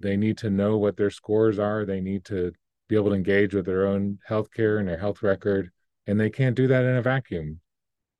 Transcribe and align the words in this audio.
they 0.00 0.16
need 0.16 0.38
to 0.38 0.48
know 0.48 0.78
what 0.78 0.96
their 0.96 1.10
scores 1.10 1.58
are. 1.58 1.84
They 1.84 2.00
need 2.00 2.24
to 2.24 2.52
be 2.88 2.96
able 2.96 3.10
to 3.10 3.14
engage 3.14 3.54
with 3.54 3.66
their 3.66 3.86
own 3.86 4.18
healthcare 4.28 4.78
and 4.78 4.88
their 4.88 4.98
health 4.98 5.22
record. 5.22 5.70
And 6.06 6.18
they 6.18 6.30
can't 6.30 6.56
do 6.56 6.66
that 6.68 6.84
in 6.84 6.96
a 6.96 7.02
vacuum. 7.02 7.60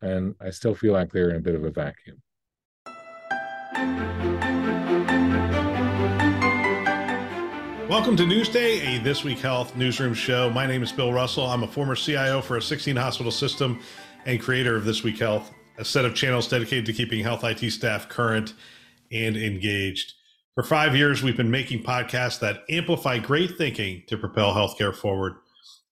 And 0.02 0.34
I 0.40 0.50
still 0.50 0.74
feel 0.74 0.92
like 0.92 1.10
they're 1.10 1.30
in 1.30 1.36
a 1.36 1.40
bit 1.40 1.54
of 1.54 1.64
a 1.64 1.70
vacuum. 1.70 2.22
Welcome 7.88 8.16
to 8.16 8.24
Newsday, 8.24 8.98
a 8.98 9.02
This 9.02 9.24
Week 9.24 9.38
Health 9.38 9.74
newsroom 9.74 10.12
show. 10.12 10.50
My 10.50 10.66
name 10.66 10.82
is 10.82 10.92
Bill 10.92 11.14
Russell. 11.14 11.46
I'm 11.46 11.62
a 11.62 11.66
former 11.66 11.96
CIO 11.96 12.42
for 12.42 12.58
a 12.58 12.62
16 12.62 12.94
hospital 12.94 13.32
system 13.32 13.80
and 14.26 14.38
creator 14.38 14.76
of 14.76 14.84
This 14.84 15.02
Week 15.02 15.18
Health, 15.18 15.50
a 15.78 15.84
set 15.84 16.04
of 16.04 16.14
channels 16.14 16.46
dedicated 16.46 16.84
to 16.86 16.92
keeping 16.92 17.24
health 17.24 17.42
IT 17.42 17.70
staff 17.70 18.06
current 18.08 18.52
and 19.10 19.36
engaged. 19.36 20.12
For 20.54 20.64
five 20.64 20.96
years, 20.96 21.22
we've 21.22 21.36
been 21.36 21.50
making 21.50 21.84
podcasts 21.84 22.40
that 22.40 22.64
amplify 22.68 23.18
great 23.18 23.56
thinking 23.56 24.02
to 24.08 24.18
propel 24.18 24.52
healthcare 24.52 24.94
forward. 24.94 25.34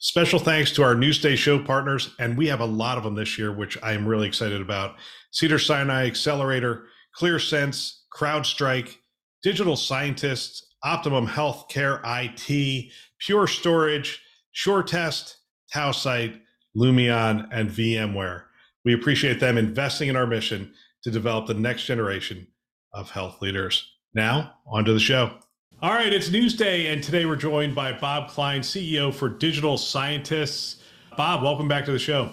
Special 0.00 0.38
thanks 0.38 0.72
to 0.72 0.82
our 0.82 0.94
Newsday 0.94 1.36
show 1.36 1.58
partners, 1.58 2.14
and 2.18 2.36
we 2.36 2.48
have 2.48 2.60
a 2.60 2.66
lot 2.66 2.98
of 2.98 3.04
them 3.04 3.14
this 3.14 3.38
year, 3.38 3.52
which 3.52 3.76
I 3.82 3.92
am 3.92 4.06
really 4.06 4.26
excited 4.26 4.60
about. 4.60 4.96
Cedar 5.30 5.58
Sinai 5.58 6.06
Accelerator, 6.06 6.86
ClearSense, 7.16 8.00
CrowdStrike, 8.14 8.96
Digital 9.42 9.76
Scientists, 9.76 10.74
Optimum 10.82 11.26
Healthcare 11.26 12.00
IT, 12.04 12.92
Pure 13.20 13.46
Storage, 13.46 14.22
SureTest, 14.54 15.36
Tausight, 15.74 16.40
Lumeon, 16.76 17.48
and 17.52 17.70
VMware. 17.70 18.44
We 18.84 18.94
appreciate 18.94 19.40
them 19.40 19.58
investing 19.58 20.08
in 20.08 20.16
our 20.16 20.26
mission 20.26 20.72
to 21.02 21.10
develop 21.10 21.46
the 21.46 21.54
next 21.54 21.84
generation 21.84 22.48
of 22.92 23.10
health 23.10 23.40
leaders. 23.40 23.97
Now, 24.14 24.54
on 24.66 24.84
to 24.86 24.92
the 24.92 25.00
show. 25.00 25.32
All 25.82 25.92
right, 25.92 26.12
it's 26.12 26.30
Newsday, 26.30 26.92
and 26.92 27.02
today 27.02 27.26
we're 27.26 27.36
joined 27.36 27.74
by 27.74 27.92
Bob 27.92 28.30
Klein, 28.30 28.62
CEO 28.62 29.12
for 29.12 29.28
Digital 29.28 29.76
Scientists. 29.76 30.82
Bob, 31.16 31.42
welcome 31.42 31.68
back 31.68 31.84
to 31.84 31.92
the 31.92 31.98
show. 31.98 32.30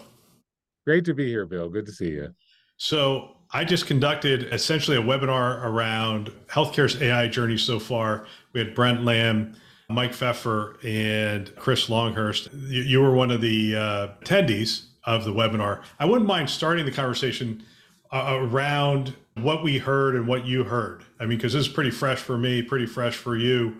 Great 0.85 1.03
to 1.05 1.13
be 1.13 1.27
here, 1.27 1.45
Bill. 1.45 1.69
Good 1.69 1.85
to 1.85 1.91
see 1.91 2.09
you. 2.09 2.33
So, 2.77 3.31
I 3.51 3.63
just 3.65 3.87
conducted 3.87 4.53
essentially 4.53 4.97
a 4.97 5.01
webinar 5.01 5.63
around 5.63 6.31
healthcare's 6.47 7.01
AI 7.01 7.27
journey 7.27 7.57
so 7.57 7.79
far. 7.79 8.25
We 8.53 8.61
had 8.61 8.73
Brent 8.73 9.01
Lamm, 9.01 9.55
Mike 9.89 10.13
Pfeffer, 10.13 10.77
and 10.83 11.53
Chris 11.57 11.89
Longhurst. 11.89 12.49
You 12.53 13.01
were 13.01 13.13
one 13.13 13.31
of 13.31 13.41
the 13.41 13.75
uh, 13.75 14.07
attendees 14.23 14.85
of 15.03 15.25
the 15.25 15.31
webinar. 15.31 15.83
I 15.99 16.05
wouldn't 16.05 16.27
mind 16.27 16.49
starting 16.49 16.85
the 16.85 16.91
conversation 16.91 17.63
uh, 18.11 18.37
around 18.41 19.15
what 19.35 19.63
we 19.63 19.77
heard 19.77 20.15
and 20.15 20.27
what 20.27 20.45
you 20.45 20.63
heard. 20.63 21.03
I 21.19 21.25
mean, 21.25 21.37
because 21.37 21.53
this 21.53 21.67
is 21.67 21.73
pretty 21.73 21.91
fresh 21.91 22.19
for 22.19 22.37
me, 22.37 22.61
pretty 22.61 22.85
fresh 22.85 23.15
for 23.15 23.35
you. 23.35 23.75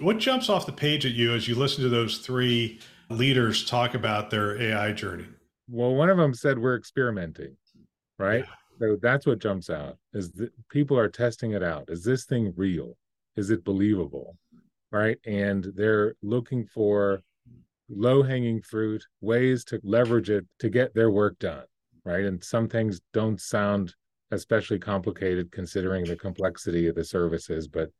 What 0.00 0.18
jumps 0.18 0.48
off 0.48 0.66
the 0.66 0.72
page 0.72 1.06
at 1.06 1.12
you 1.12 1.32
as 1.34 1.48
you 1.48 1.54
listen 1.54 1.82
to 1.82 1.88
those 1.88 2.18
three 2.18 2.80
leaders 3.08 3.64
talk 3.64 3.94
about 3.94 4.30
their 4.30 4.60
AI 4.60 4.92
journey? 4.92 5.26
Well, 5.68 5.94
one 5.94 6.10
of 6.10 6.16
them 6.16 6.34
said 6.34 6.58
we're 6.58 6.76
experimenting, 6.76 7.56
right? 8.18 8.44
Yeah. 8.44 8.54
So 8.78 8.96
that's 9.00 9.26
what 9.26 9.38
jumps 9.38 9.70
out 9.70 9.96
is 10.12 10.32
that 10.32 10.52
people 10.68 10.98
are 10.98 11.08
testing 11.08 11.52
it 11.52 11.62
out. 11.62 11.88
Is 11.88 12.04
this 12.04 12.24
thing 12.24 12.52
real? 12.56 12.96
Is 13.36 13.50
it 13.50 13.64
believable? 13.64 14.36
Right. 14.92 15.18
And 15.26 15.72
they're 15.74 16.14
looking 16.22 16.66
for 16.66 17.22
low 17.88 18.22
hanging 18.22 18.60
fruit, 18.62 19.04
ways 19.20 19.64
to 19.64 19.80
leverage 19.82 20.30
it 20.30 20.46
to 20.60 20.68
get 20.68 20.94
their 20.94 21.10
work 21.10 21.38
done. 21.38 21.64
Right. 22.06 22.24
And 22.24 22.42
some 22.42 22.68
things 22.68 23.00
don't 23.12 23.40
sound 23.40 23.92
especially 24.30 24.78
complicated 24.78 25.50
considering 25.50 26.04
the 26.04 26.14
complexity 26.14 26.86
of 26.86 26.94
the 26.94 27.02
services, 27.02 27.66
but 27.66 27.90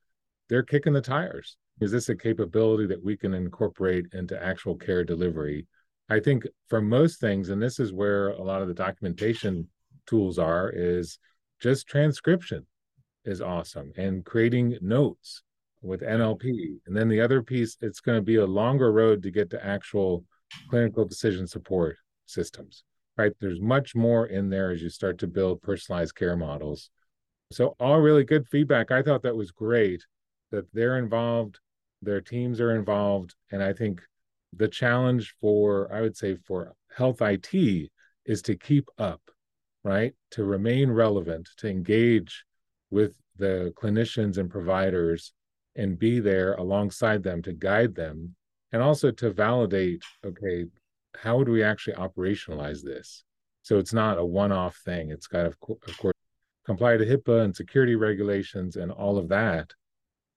they're 0.48 0.62
kicking 0.62 0.92
the 0.92 1.00
tires. 1.00 1.56
Is 1.80 1.90
this 1.90 2.08
a 2.08 2.14
capability 2.14 2.86
that 2.86 3.04
we 3.04 3.16
can 3.16 3.34
incorporate 3.34 4.06
into 4.12 4.40
actual 4.40 4.76
care 4.76 5.02
delivery? 5.02 5.66
I 6.08 6.20
think 6.20 6.44
for 6.68 6.80
most 6.80 7.18
things, 7.18 7.48
and 7.48 7.60
this 7.60 7.80
is 7.80 7.92
where 7.92 8.28
a 8.28 8.42
lot 8.44 8.62
of 8.62 8.68
the 8.68 8.74
documentation 8.74 9.66
tools 10.06 10.38
are, 10.38 10.70
is 10.70 11.18
just 11.60 11.88
transcription 11.88 12.64
is 13.24 13.42
awesome 13.42 13.92
and 13.96 14.24
creating 14.24 14.78
notes 14.80 15.42
with 15.82 16.02
NLP. 16.02 16.76
And 16.86 16.96
then 16.96 17.08
the 17.08 17.20
other 17.20 17.42
piece, 17.42 17.76
it's 17.80 17.98
going 17.98 18.18
to 18.18 18.22
be 18.22 18.36
a 18.36 18.46
longer 18.46 18.92
road 18.92 19.24
to 19.24 19.32
get 19.32 19.50
to 19.50 19.66
actual 19.66 20.24
clinical 20.70 21.04
decision 21.04 21.48
support 21.48 21.96
systems 22.26 22.84
right? 23.16 23.32
There's 23.40 23.60
much 23.60 23.94
more 23.94 24.26
in 24.26 24.50
there 24.50 24.70
as 24.70 24.82
you 24.82 24.88
start 24.88 25.18
to 25.18 25.26
build 25.26 25.62
personalized 25.62 26.14
care 26.14 26.36
models. 26.36 26.90
So, 27.52 27.76
all 27.78 28.00
really 28.00 28.24
good 28.24 28.46
feedback. 28.48 28.90
I 28.90 29.02
thought 29.02 29.22
that 29.22 29.36
was 29.36 29.52
great 29.52 30.04
that 30.50 30.72
they're 30.72 30.98
involved, 30.98 31.58
their 32.02 32.20
teams 32.20 32.60
are 32.60 32.74
involved. 32.74 33.34
And 33.50 33.62
I 33.62 33.72
think 33.72 34.00
the 34.52 34.68
challenge 34.68 35.34
for, 35.40 35.92
I 35.92 36.00
would 36.00 36.16
say, 36.16 36.36
for 36.46 36.74
health 36.94 37.20
IT 37.20 37.90
is 38.24 38.42
to 38.42 38.56
keep 38.56 38.88
up, 38.98 39.20
right? 39.84 40.14
To 40.32 40.44
remain 40.44 40.90
relevant, 40.90 41.48
to 41.58 41.68
engage 41.68 42.44
with 42.90 43.12
the 43.38 43.72
clinicians 43.76 44.38
and 44.38 44.50
providers 44.50 45.32
and 45.76 45.98
be 45.98 46.20
there 46.20 46.54
alongside 46.54 47.22
them 47.22 47.42
to 47.42 47.52
guide 47.52 47.94
them 47.94 48.34
and 48.72 48.82
also 48.82 49.10
to 49.10 49.30
validate 49.30 50.02
okay 50.24 50.64
how 51.22 51.36
would 51.38 51.48
we 51.48 51.62
actually 51.62 51.94
operationalize 51.94 52.82
this? 52.82 53.24
So 53.62 53.78
it's 53.78 53.92
not 53.92 54.18
a 54.18 54.24
one-off 54.24 54.76
thing. 54.84 55.10
It's 55.10 55.26
got, 55.26 55.46
of, 55.46 55.58
co- 55.60 55.78
of 55.86 55.98
course, 55.98 56.14
comply 56.64 56.96
to 56.96 57.04
HIPAA 57.06 57.44
and 57.44 57.56
security 57.56 57.94
regulations 57.94 58.76
and 58.76 58.92
all 58.92 59.18
of 59.18 59.28
that, 59.28 59.72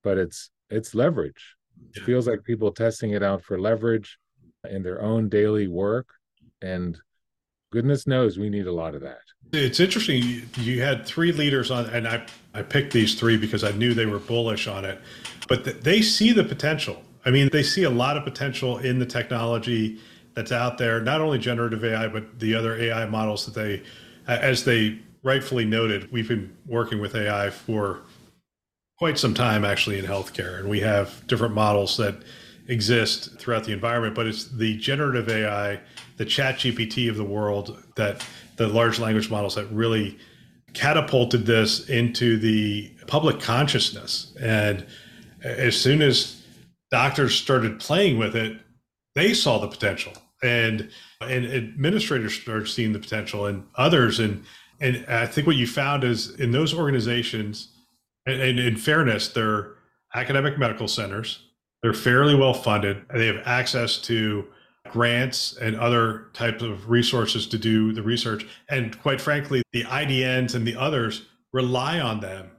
but 0.03 0.17
it's 0.17 0.51
it's 0.69 0.94
leverage. 0.94 1.56
It 1.95 2.03
feels 2.03 2.28
like 2.28 2.44
people 2.44 2.72
testing 2.72 3.12
it 3.12 3.23
out 3.23 3.44
for 3.44 3.59
leverage 3.59 4.19
in 4.69 4.84
their 4.84 5.01
own 5.01 5.29
daily 5.29 5.67
work, 5.67 6.07
and 6.62 7.00
goodness 7.72 8.06
knows 8.06 8.38
we 8.38 8.50
need 8.50 8.67
a 8.67 8.72
lot 8.72 8.96
of 8.96 9.01
that. 9.01 9.22
It's 9.51 9.79
interesting. 9.79 10.44
You 10.57 10.81
had 10.81 11.06
three 11.06 11.31
leaders 11.31 11.72
on, 11.72 11.85
and 11.88 12.07
I 12.07 12.25
I 12.53 12.61
picked 12.61 12.94
these 12.94 13.16
three 13.16 13.38
because 13.38 13.63
I 13.63 13.72
knew 13.72 13.94
they 13.94 14.06
were 14.06 14.19
bullish 14.19 14.67
on 14.67 14.85
it, 14.85 15.00
but 15.47 15.84
they 15.84 16.01
see 16.01 16.31
the 16.31 16.44
potential. 16.44 17.01
I 17.25 17.31
mean, 17.31 17.50
they 17.51 17.63
see 17.63 17.84
a 17.84 17.90
lot 17.90 18.17
of 18.17 18.23
potential 18.23 18.78
in 18.78 19.00
the 19.00 19.06
technology 19.06 20.00
that's 20.39 20.53
out 20.53 20.77
there, 20.77 21.01
not 21.01 21.19
only 21.19 21.38
generative 21.38 21.83
AI, 21.83 22.07
but 22.07 22.39
the 22.39 22.55
other 22.55 22.79
AI 22.79 23.05
models 23.05 23.45
that 23.45 23.53
they, 23.53 23.83
as 24.25 24.63
they 24.63 24.97
rightfully 25.22 25.66
noted, 25.66 26.09
we've 26.13 26.29
been 26.29 26.55
working 26.66 27.01
with 27.01 27.13
AI 27.13 27.50
for 27.50 28.00
quite 28.97 29.17
some 29.17 29.33
time 29.33 29.66
actually 29.66 29.99
in 29.99 30.05
healthcare. 30.05 30.57
And 30.57 30.69
we 30.69 30.79
have 30.79 31.28
different 31.28 31.53
models 31.53 31.97
that 31.97 32.23
exist 32.69 33.38
throughout 33.38 33.66
the 33.66 33.73
environment, 33.73 34.16
but 34.16 34.28
it's 34.28 34.45
the 34.45 34.78
generative 34.78 35.28
AI, 35.28 35.81
the 36.16 36.23
chat 36.23 36.55
GPT 36.55 37.09
of 37.09 37.17
the 37.17 37.25
world 37.25 37.83
that 37.97 38.25
the 38.55 38.67
large 38.67 38.97
language 38.97 39.29
models 39.29 39.55
that 39.55 39.69
really 39.72 40.17
catapulted 40.73 41.45
this 41.45 41.89
into 41.89 42.38
the 42.38 42.89
public 43.07 43.41
consciousness. 43.41 44.31
And 44.39 44.85
as 45.44 45.75
soon 45.75 46.01
as 46.01 46.41
doctors 46.91 47.35
started 47.35 47.81
playing 47.81 48.17
with 48.17 48.37
it, 48.37 48.58
they 49.16 49.34
saw 49.34 49.58
the 49.58 49.67
potential 49.67 50.14
and 50.44 50.90
and 51.22 51.46
administrators 51.46 52.34
start 52.34 52.68
seeing 52.68 52.94
the 52.94 53.00
potential 53.00 53.46
and 53.46 53.66
others. 53.76 54.20
And 54.20 54.44
and 54.82 55.06
i 55.09 55.26
think 55.26 55.46
what 55.46 55.58
you 55.58 55.68
found 55.68 56.06
is 56.06 56.36
in 56.36 56.52
those 56.52 56.74
organizations 56.74 57.68
and, 58.26 58.41
and 58.41 58.59
in 58.59 58.78
fairness 58.78 59.28
they're 59.28 59.74
academic 60.16 60.58
medical 60.58 60.88
centers. 60.88 61.44
They're 61.82 61.94
fairly 61.94 62.36
well 62.36 62.53
funded. 62.53 63.03
They 63.14 63.28
have 63.28 63.41
access 63.46 64.00
to 64.02 64.47
grants 64.90 65.58
and 65.58 65.76
other 65.76 66.28
types 66.34 66.64
of 66.64 66.90
resources 66.90 67.47
to 67.47 67.58
do 67.58 67.94
the 67.94 68.02
research. 68.02 68.47
And 68.70 69.00
quite 69.02 69.22
frankly 69.22 69.62
the 69.72 69.86
idns 69.86 70.56
and 70.56 70.66
the 70.66 70.76
others 70.76 71.28
rely 71.53 72.00
on 72.00 72.20
them 72.20 72.50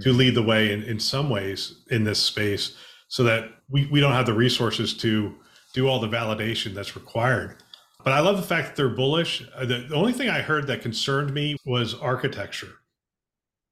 to 0.00 0.10
mm-hmm. 0.10 0.18
lead 0.18 0.34
the 0.34 0.42
way 0.42 0.72
in, 0.72 0.82
in 0.84 1.00
some 1.00 1.28
ways 1.30 1.82
in 1.90 2.04
this 2.04 2.20
space 2.20 2.76
so 3.08 3.24
that 3.24 3.50
we, 3.68 3.86
we 3.86 4.00
don't 4.00 4.12
have 4.12 4.26
the 4.26 4.32
resources 4.32 4.94
to 4.98 5.34
do 5.72 5.88
all 5.88 6.00
the 6.00 6.08
validation 6.08 6.74
that's 6.74 6.96
required. 6.96 7.56
But 8.02 8.12
I 8.12 8.20
love 8.20 8.36
the 8.36 8.42
fact 8.42 8.68
that 8.68 8.76
they're 8.76 8.88
bullish. 8.88 9.46
Uh, 9.54 9.66
the, 9.66 9.94
only 9.94 10.12
thing 10.12 10.28
I 10.28 10.40
heard 10.40 10.66
that 10.68 10.82
concerned 10.82 11.34
me 11.34 11.56
was 11.64 11.94
architecture. 11.94 12.72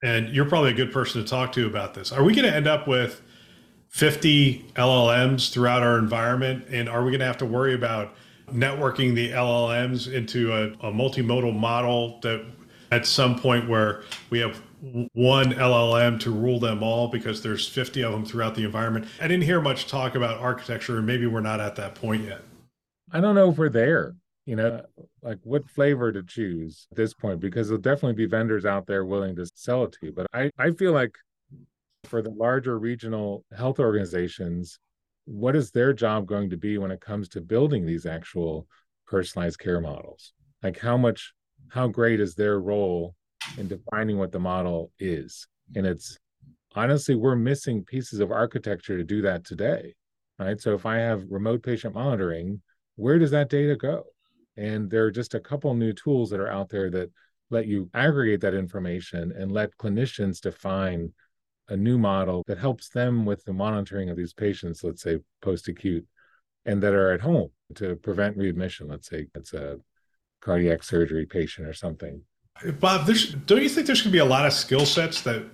And 0.02 0.28
you're 0.28 0.44
probably 0.44 0.70
a 0.70 0.74
good 0.74 0.92
person 0.92 1.22
to 1.22 1.28
talk 1.28 1.52
to 1.52 1.66
about 1.66 1.94
this. 1.94 2.12
Are 2.12 2.22
we 2.22 2.34
going 2.34 2.48
to 2.48 2.54
end 2.54 2.68
up 2.68 2.86
with 2.86 3.22
50 3.88 4.72
LLMs 4.76 5.50
throughout 5.50 5.82
our 5.82 5.98
environment? 5.98 6.66
And 6.70 6.88
are 6.88 7.02
we 7.02 7.10
going 7.10 7.20
to 7.20 7.26
have 7.26 7.38
to 7.38 7.46
worry 7.46 7.74
about 7.74 8.14
networking 8.52 9.14
the 9.14 9.30
LLMs 9.30 10.12
into 10.12 10.52
a, 10.52 10.66
a 10.86 10.92
multimodal 10.92 11.58
model 11.58 12.20
that 12.22 12.44
at 12.90 13.06
some 13.06 13.38
point 13.38 13.68
where 13.68 14.02
we 14.30 14.38
have 14.38 14.62
one 14.80 15.52
LLM 15.52 16.20
to 16.20 16.30
rule 16.30 16.60
them 16.60 16.82
all 16.82 17.08
because 17.08 17.42
there's 17.42 17.66
50 17.68 18.02
of 18.02 18.12
them 18.12 18.24
throughout 18.24 18.54
the 18.54 18.64
environment. 18.64 19.06
I 19.20 19.28
didn't 19.28 19.44
hear 19.44 19.60
much 19.60 19.86
talk 19.86 20.14
about 20.14 20.38
architecture, 20.38 20.98
and 20.98 21.06
maybe 21.06 21.26
we're 21.26 21.40
not 21.40 21.60
at 21.60 21.76
that 21.76 21.94
point 21.94 22.24
yet. 22.24 22.42
I 23.10 23.20
don't 23.20 23.34
know 23.34 23.50
if 23.50 23.58
we're 23.58 23.68
there, 23.68 24.14
you 24.46 24.56
know, 24.56 24.82
like 25.22 25.38
what 25.42 25.68
flavor 25.68 26.12
to 26.12 26.22
choose 26.22 26.86
at 26.90 26.96
this 26.96 27.14
point, 27.14 27.40
because 27.40 27.68
there'll 27.68 27.80
definitely 27.80 28.14
be 28.14 28.26
vendors 28.26 28.64
out 28.66 28.86
there 28.86 29.04
willing 29.04 29.34
to 29.36 29.46
sell 29.54 29.84
it 29.84 29.92
to 29.92 29.98
you. 30.02 30.12
But 30.12 30.26
I, 30.32 30.50
I 30.58 30.70
feel 30.72 30.92
like 30.92 31.14
for 32.04 32.22
the 32.22 32.30
larger 32.30 32.78
regional 32.78 33.44
health 33.56 33.80
organizations, 33.80 34.78
what 35.24 35.56
is 35.56 35.70
their 35.70 35.92
job 35.92 36.26
going 36.26 36.50
to 36.50 36.56
be 36.56 36.78
when 36.78 36.90
it 36.90 37.00
comes 37.00 37.28
to 37.30 37.40
building 37.40 37.84
these 37.84 38.06
actual 38.06 38.66
personalized 39.06 39.58
care 39.58 39.80
models? 39.80 40.32
Like 40.62 40.78
how 40.78 40.96
much, 40.96 41.32
how 41.68 41.88
great 41.88 42.20
is 42.20 42.34
their 42.34 42.60
role 42.60 43.14
in 43.56 43.68
defining 43.68 44.18
what 44.18 44.32
the 44.32 44.38
model 44.38 44.92
is. 44.98 45.46
And 45.74 45.86
it's 45.86 46.18
honestly, 46.74 47.14
we're 47.14 47.36
missing 47.36 47.84
pieces 47.84 48.20
of 48.20 48.30
architecture 48.30 48.96
to 48.96 49.04
do 49.04 49.22
that 49.22 49.44
today. 49.44 49.94
Right. 50.38 50.60
So 50.60 50.74
if 50.74 50.86
I 50.86 50.98
have 50.98 51.24
remote 51.28 51.64
patient 51.64 51.94
monitoring, 51.94 52.62
where 52.94 53.18
does 53.18 53.32
that 53.32 53.48
data 53.48 53.74
go? 53.74 54.04
And 54.56 54.88
there 54.88 55.04
are 55.04 55.10
just 55.10 55.34
a 55.34 55.40
couple 55.40 55.74
new 55.74 55.92
tools 55.92 56.30
that 56.30 56.40
are 56.40 56.50
out 56.50 56.68
there 56.68 56.90
that 56.90 57.10
let 57.50 57.66
you 57.66 57.90
aggregate 57.94 58.40
that 58.42 58.54
information 58.54 59.32
and 59.36 59.50
let 59.50 59.76
clinicians 59.78 60.40
define 60.40 61.12
a 61.68 61.76
new 61.76 61.98
model 61.98 62.44
that 62.46 62.58
helps 62.58 62.88
them 62.88 63.24
with 63.24 63.44
the 63.44 63.52
monitoring 63.52 64.10
of 64.10 64.16
these 64.16 64.32
patients, 64.32 64.84
let's 64.84 65.02
say 65.02 65.18
post 65.42 65.68
acute, 65.68 66.06
and 66.66 66.82
that 66.82 66.94
are 66.94 67.12
at 67.12 67.20
home 67.20 67.50
to 67.74 67.96
prevent 67.96 68.36
readmission. 68.36 68.88
Let's 68.88 69.08
say 69.08 69.26
it's 69.34 69.54
a 69.54 69.78
cardiac 70.40 70.82
surgery 70.82 71.26
patient 71.26 71.66
or 71.66 71.72
something. 71.72 72.22
Bob, 72.80 73.06
there's, 73.06 73.32
don't 73.32 73.62
you 73.62 73.68
think 73.68 73.86
there's 73.86 74.02
going 74.02 74.10
to 74.10 74.16
be 74.16 74.18
a 74.18 74.24
lot 74.24 74.46
of 74.46 74.52
skill 74.52 74.84
sets 74.84 75.22
that, 75.22 75.44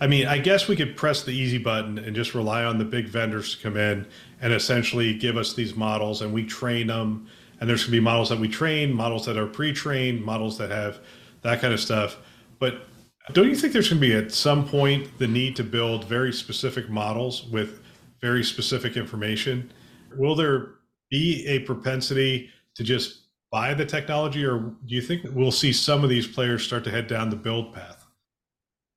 I 0.00 0.06
mean, 0.06 0.26
I 0.26 0.38
guess 0.38 0.66
we 0.66 0.76
could 0.76 0.96
press 0.96 1.22
the 1.22 1.32
easy 1.32 1.58
button 1.58 1.98
and 1.98 2.16
just 2.16 2.34
rely 2.34 2.64
on 2.64 2.78
the 2.78 2.84
big 2.84 3.06
vendors 3.06 3.56
to 3.56 3.62
come 3.62 3.76
in 3.76 4.06
and 4.40 4.52
essentially 4.52 5.14
give 5.14 5.36
us 5.36 5.54
these 5.54 5.74
models 5.74 6.22
and 6.22 6.32
we 6.32 6.44
train 6.44 6.86
them. 6.86 7.28
And 7.60 7.68
there's 7.68 7.82
going 7.82 7.92
to 7.92 7.98
be 7.98 8.00
models 8.00 8.30
that 8.30 8.38
we 8.38 8.48
train, 8.48 8.92
models 8.92 9.26
that 9.26 9.36
are 9.36 9.46
pre 9.46 9.72
trained, 9.72 10.24
models 10.24 10.58
that 10.58 10.70
have 10.70 11.00
that 11.42 11.60
kind 11.60 11.72
of 11.72 11.80
stuff. 11.80 12.18
But 12.58 12.86
don't 13.32 13.48
you 13.48 13.56
think 13.56 13.72
there's 13.72 13.88
going 13.88 14.00
to 14.00 14.06
be 14.06 14.14
at 14.14 14.32
some 14.32 14.68
point 14.68 15.18
the 15.18 15.28
need 15.28 15.56
to 15.56 15.64
build 15.64 16.04
very 16.04 16.32
specific 16.32 16.90
models 16.90 17.44
with 17.44 17.80
very 18.20 18.42
specific 18.42 18.96
information? 18.96 19.72
Will 20.16 20.34
there 20.34 20.72
be 21.10 21.46
a 21.46 21.60
propensity 21.60 22.50
to 22.74 22.82
just 22.82 23.23
buy 23.54 23.72
the 23.72 23.86
technology, 23.86 24.44
or 24.44 24.74
do 24.84 24.96
you 24.96 25.00
think 25.00 25.22
we'll 25.30 25.52
see 25.52 25.72
some 25.72 26.02
of 26.02 26.10
these 26.10 26.26
players 26.26 26.64
start 26.64 26.82
to 26.82 26.90
head 26.90 27.06
down 27.06 27.30
the 27.30 27.36
build 27.36 27.72
path? 27.72 28.04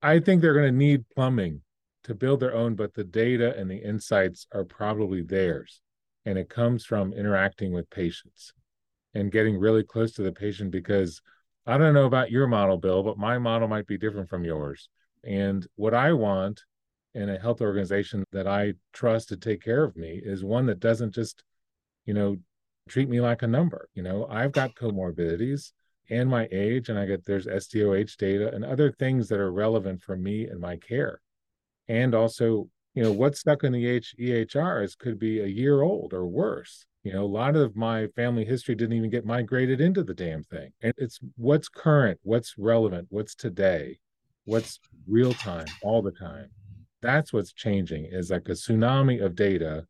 I 0.01 0.17
think 0.17 0.41
they're 0.41 0.55
going 0.55 0.73
to 0.73 0.75
need 0.75 1.07
plumbing 1.15 1.61
to 2.05 2.15
build 2.15 2.39
their 2.39 2.55
own, 2.55 2.73
but 2.73 2.95
the 2.95 3.03
data 3.03 3.55
and 3.55 3.69
the 3.69 3.77
insights 3.77 4.47
are 4.51 4.63
probably 4.63 5.21
theirs. 5.21 5.79
And 6.25 6.39
it 6.39 6.49
comes 6.49 6.83
from 6.83 7.13
interacting 7.13 7.71
with 7.71 7.87
patients 7.91 8.51
and 9.13 9.31
getting 9.31 9.59
really 9.59 9.83
close 9.83 10.13
to 10.13 10.23
the 10.23 10.31
patient 10.31 10.71
because 10.71 11.21
I 11.67 11.77
don't 11.77 11.93
know 11.93 12.07
about 12.07 12.31
your 12.31 12.47
model, 12.47 12.77
Bill, 12.77 13.03
but 13.03 13.19
my 13.19 13.37
model 13.37 13.67
might 13.67 13.85
be 13.85 13.99
different 13.99 14.27
from 14.27 14.43
yours. 14.43 14.89
And 15.23 15.67
what 15.75 15.93
I 15.93 16.13
want 16.13 16.63
in 17.13 17.29
a 17.29 17.37
health 17.37 17.61
organization 17.61 18.23
that 18.31 18.47
I 18.47 18.73
trust 18.91 19.29
to 19.29 19.37
take 19.37 19.61
care 19.61 19.83
of 19.83 19.95
me 19.95 20.19
is 20.23 20.43
one 20.43 20.65
that 20.65 20.79
doesn't 20.79 21.13
just, 21.13 21.43
you 22.05 22.15
know, 22.15 22.37
treat 22.87 23.09
me 23.09 23.21
like 23.21 23.41
a 23.41 23.47
number. 23.47 23.89
You 23.93 24.03
know, 24.03 24.27
I've 24.29 24.51
got 24.51 24.75
comorbidities 24.75 25.71
and 26.09 26.29
my 26.29 26.47
age, 26.51 26.89
and 26.89 26.97
I 26.97 27.05
get 27.05 27.25
there's 27.25 27.47
SDOH 27.47 28.17
data 28.17 28.53
and 28.53 28.63
other 28.63 28.91
things 28.91 29.27
that 29.29 29.39
are 29.39 29.51
relevant 29.51 30.01
for 30.01 30.15
me 30.15 30.45
and 30.47 30.59
my 30.59 30.77
care. 30.77 31.21
And 31.87 32.15
also, 32.15 32.69
you 32.93 33.03
know, 33.03 33.11
what's 33.11 33.39
stuck 33.39 33.63
in 33.63 33.73
the 33.73 34.01
EHRs 34.19 34.97
could 34.97 35.19
be 35.19 35.39
a 35.39 35.47
year 35.47 35.81
old 35.81 36.13
or 36.13 36.25
worse. 36.25 36.85
You 37.03 37.13
know, 37.13 37.23
a 37.23 37.25
lot 37.25 37.55
of 37.55 37.75
my 37.75 38.07
family 38.15 38.43
history 38.43 38.75
didn't 38.75 38.97
even 38.97 39.09
get 39.09 39.25
migrated 39.25 39.79
into 39.79 40.03
the 40.03 40.13
damn 40.13 40.43
thing. 40.43 40.71
And 40.81 40.93
it's 40.97 41.19
what's 41.35 41.69
current, 41.69 42.19
what's 42.23 42.57
relevant, 42.57 43.07
what's 43.09 43.35
today, 43.35 43.99
what's 44.45 44.79
real 45.07 45.33
time 45.33 45.67
all 45.83 46.01
the 46.01 46.11
time. 46.11 46.49
That's 47.01 47.31
what's 47.31 47.53
changing 47.53 48.05
is 48.05 48.31
like 48.31 48.49
a 48.49 48.53
tsunami 48.53 49.23
of 49.23 49.35
data 49.35 49.85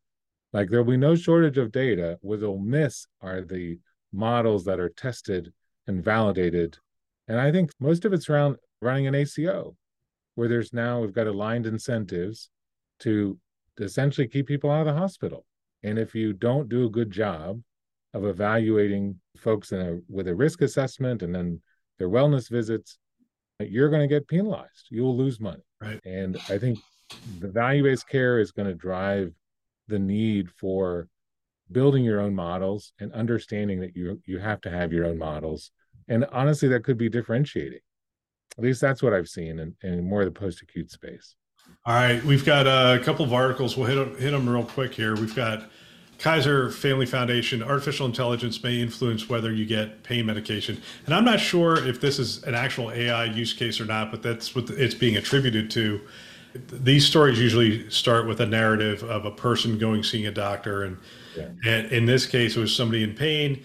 like 0.57 0.69
there'll 0.69 0.86
be 0.86 0.98
no 0.98 1.15
shortage 1.15 1.59
of 1.59 1.71
data. 1.71 2.18
What 2.21 2.39
they'll 2.39 2.57
miss 2.57 3.06
are 3.21 3.42
the 3.42 3.77
models 4.12 4.65
that 4.65 4.80
are 4.80 4.89
tested 4.89 5.54
and 5.86 6.04
validated. 6.04 6.80
And 7.27 7.39
I 7.39 7.51
think 7.51 7.69
most 7.80 8.06
of 8.06 8.13
it's 8.13 8.27
around 8.27 8.56
running 8.81 9.06
an 9.06 9.13
ACO, 9.13 9.75
where 10.33 10.48
there's 10.48 10.74
now 10.74 11.01
we've 11.01 11.13
got 11.13 11.27
aligned 11.27 11.68
incentives 11.68 12.50
to, 13.01 13.38
essentially 13.80 14.27
keep 14.27 14.48
people 14.48 14.71
out 14.71 14.88
of 14.88 14.88
the 14.88 15.00
hospital. 15.00 15.45
And 15.83 16.00
if 16.00 16.15
you 16.15 16.33
don't 16.33 16.68
do 16.68 16.88
a 16.88 16.89
good 16.89 17.12
job 17.12 17.62
of 18.15 18.25
evaluating 18.25 19.19
folks 19.38 19.71
in 19.71 19.80
a, 19.80 20.00
with 20.10 20.27
a 20.27 20.33
risk 20.33 20.63
assessment 20.63 21.21
and 21.21 21.36
then 21.36 21.62
their 22.00 22.10
wellness 22.10 22.50
visits, 22.50 22.98
you're 23.60 23.92
going 23.92 24.01
to 24.01 24.07
get 24.07 24.27
penalized. 24.27 24.88
You 24.89 25.03
will 25.03 25.15
lose 25.15 25.39
money. 25.39 25.62
Right. 25.80 26.01
And 26.03 26.38
I 26.50 26.57
think 26.57 26.80
the 27.38 27.50
value 27.50 27.83
based 27.83 28.10
care 28.10 28.39
is 28.39 28.51
going 28.51 28.68
to 28.68 28.74
drive 28.74 29.31
the 29.88 30.00
need 30.00 30.50
for 30.51 31.07
building 31.72 32.04
your 32.04 32.19
own 32.19 32.34
models 32.34 32.94
and 33.00 33.12
understanding 33.13 33.80
that 33.81 33.95
you 33.95 34.22
you 34.25 34.39
have 34.39 34.62
to 34.62 34.69
have 34.69 34.94
your 34.94 35.06
own 35.06 35.18
models. 35.18 35.72
And 36.07 36.25
honestly 36.31 36.69
that 36.69 36.84
could 36.84 36.98
be 36.98 37.10
differentiating. 37.10 37.80
At 38.57 38.63
least 38.63 38.81
that's 38.81 39.04
what 39.04 39.13
i've 39.13 39.28
seen 39.28 39.60
in, 39.60 39.75
in 39.84 40.07
more 40.07 40.22
of 40.22 40.34
the 40.34 40.39
post-acute 40.39 40.92
space. 40.92 41.36
All 41.86 41.95
right 41.95 42.24
we've 42.24 42.45
got 42.45 42.68
a 42.68 43.04
couple 43.04 43.25
of 43.25 43.34
articles. 43.34 43.75
We'll 43.75 43.88
hit 43.88 44.19
hit 44.19 44.31
them 44.31 44.48
real 44.48 44.63
quick 44.63 44.94
here. 44.94 45.16
We've 45.16 45.36
got 45.36 45.69
kaiser 46.18 46.72
family 46.72 47.06
foundation 47.06 47.62
artificial 47.62 48.07
intelligence 48.07 48.63
may 48.63 48.81
influence 48.81 49.30
whether 49.30 49.54
you 49.54 49.66
get 49.66 50.04
pain 50.04 50.25
medication. 50.25 50.81
And 51.06 51.13
i'm 51.13 51.25
not 51.25 51.39
sure 51.39 51.86
if 51.88 52.01
this 52.01 52.18
is 52.18 52.44
an 52.44 52.56
actual 52.56 52.92
ai 52.92 53.25
use 53.25 53.54
case 53.54 53.80
or 53.80 53.86
not 53.86 54.10
but 54.10 54.24
that's 54.24 54.56
what 54.56 54.69
it's 54.69 54.95
being 54.95 55.18
attributed 55.18 55.69
to 55.72 56.01
these 56.68 57.06
stories 57.06 57.39
usually 57.39 57.89
start 57.89 58.27
with 58.27 58.42
a 58.42 58.45
narrative 58.45 59.04
of 59.04 59.25
a 59.25 59.31
person 59.31 59.77
going 59.77 60.04
seeing 60.04 60.27
a 60.27 60.31
doctor 60.31 60.83
and 60.83 60.98
yeah. 61.36 61.50
and 61.65 61.91
in 61.91 62.05
this 62.05 62.25
case 62.25 62.55
it 62.55 62.60
was 62.60 62.75
somebody 62.75 63.03
in 63.03 63.13
pain 63.13 63.63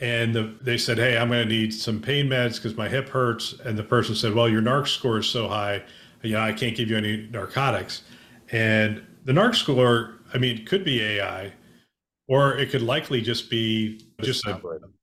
and 0.00 0.34
the, 0.34 0.54
they 0.60 0.76
said 0.76 0.98
hey 0.98 1.16
i'm 1.16 1.28
going 1.28 1.46
to 1.46 1.54
need 1.54 1.72
some 1.72 2.00
pain 2.00 2.26
meds 2.26 2.56
because 2.56 2.76
my 2.76 2.88
hip 2.88 3.08
hurts 3.08 3.54
and 3.64 3.78
the 3.78 3.82
person 3.82 4.14
said 4.14 4.34
well 4.34 4.48
your 4.48 4.62
narc 4.62 4.88
score 4.88 5.18
is 5.18 5.26
so 5.26 5.48
high 5.48 5.82
you 6.22 6.32
know 6.32 6.40
i 6.40 6.52
can't 6.52 6.76
give 6.76 6.88
you 6.88 6.96
any 6.96 7.28
narcotics. 7.30 8.02
And 8.52 9.02
the 9.24 9.32
narc 9.32 9.54
score 9.54 10.20
i 10.32 10.38
mean 10.38 10.64
could 10.64 10.84
be 10.84 11.02
ai 11.02 11.52
or 12.28 12.56
it 12.56 12.70
could 12.70 12.82
likely 12.82 13.20
just 13.20 13.50
be 13.50 14.00
just 14.22 14.46
a, 14.46 14.60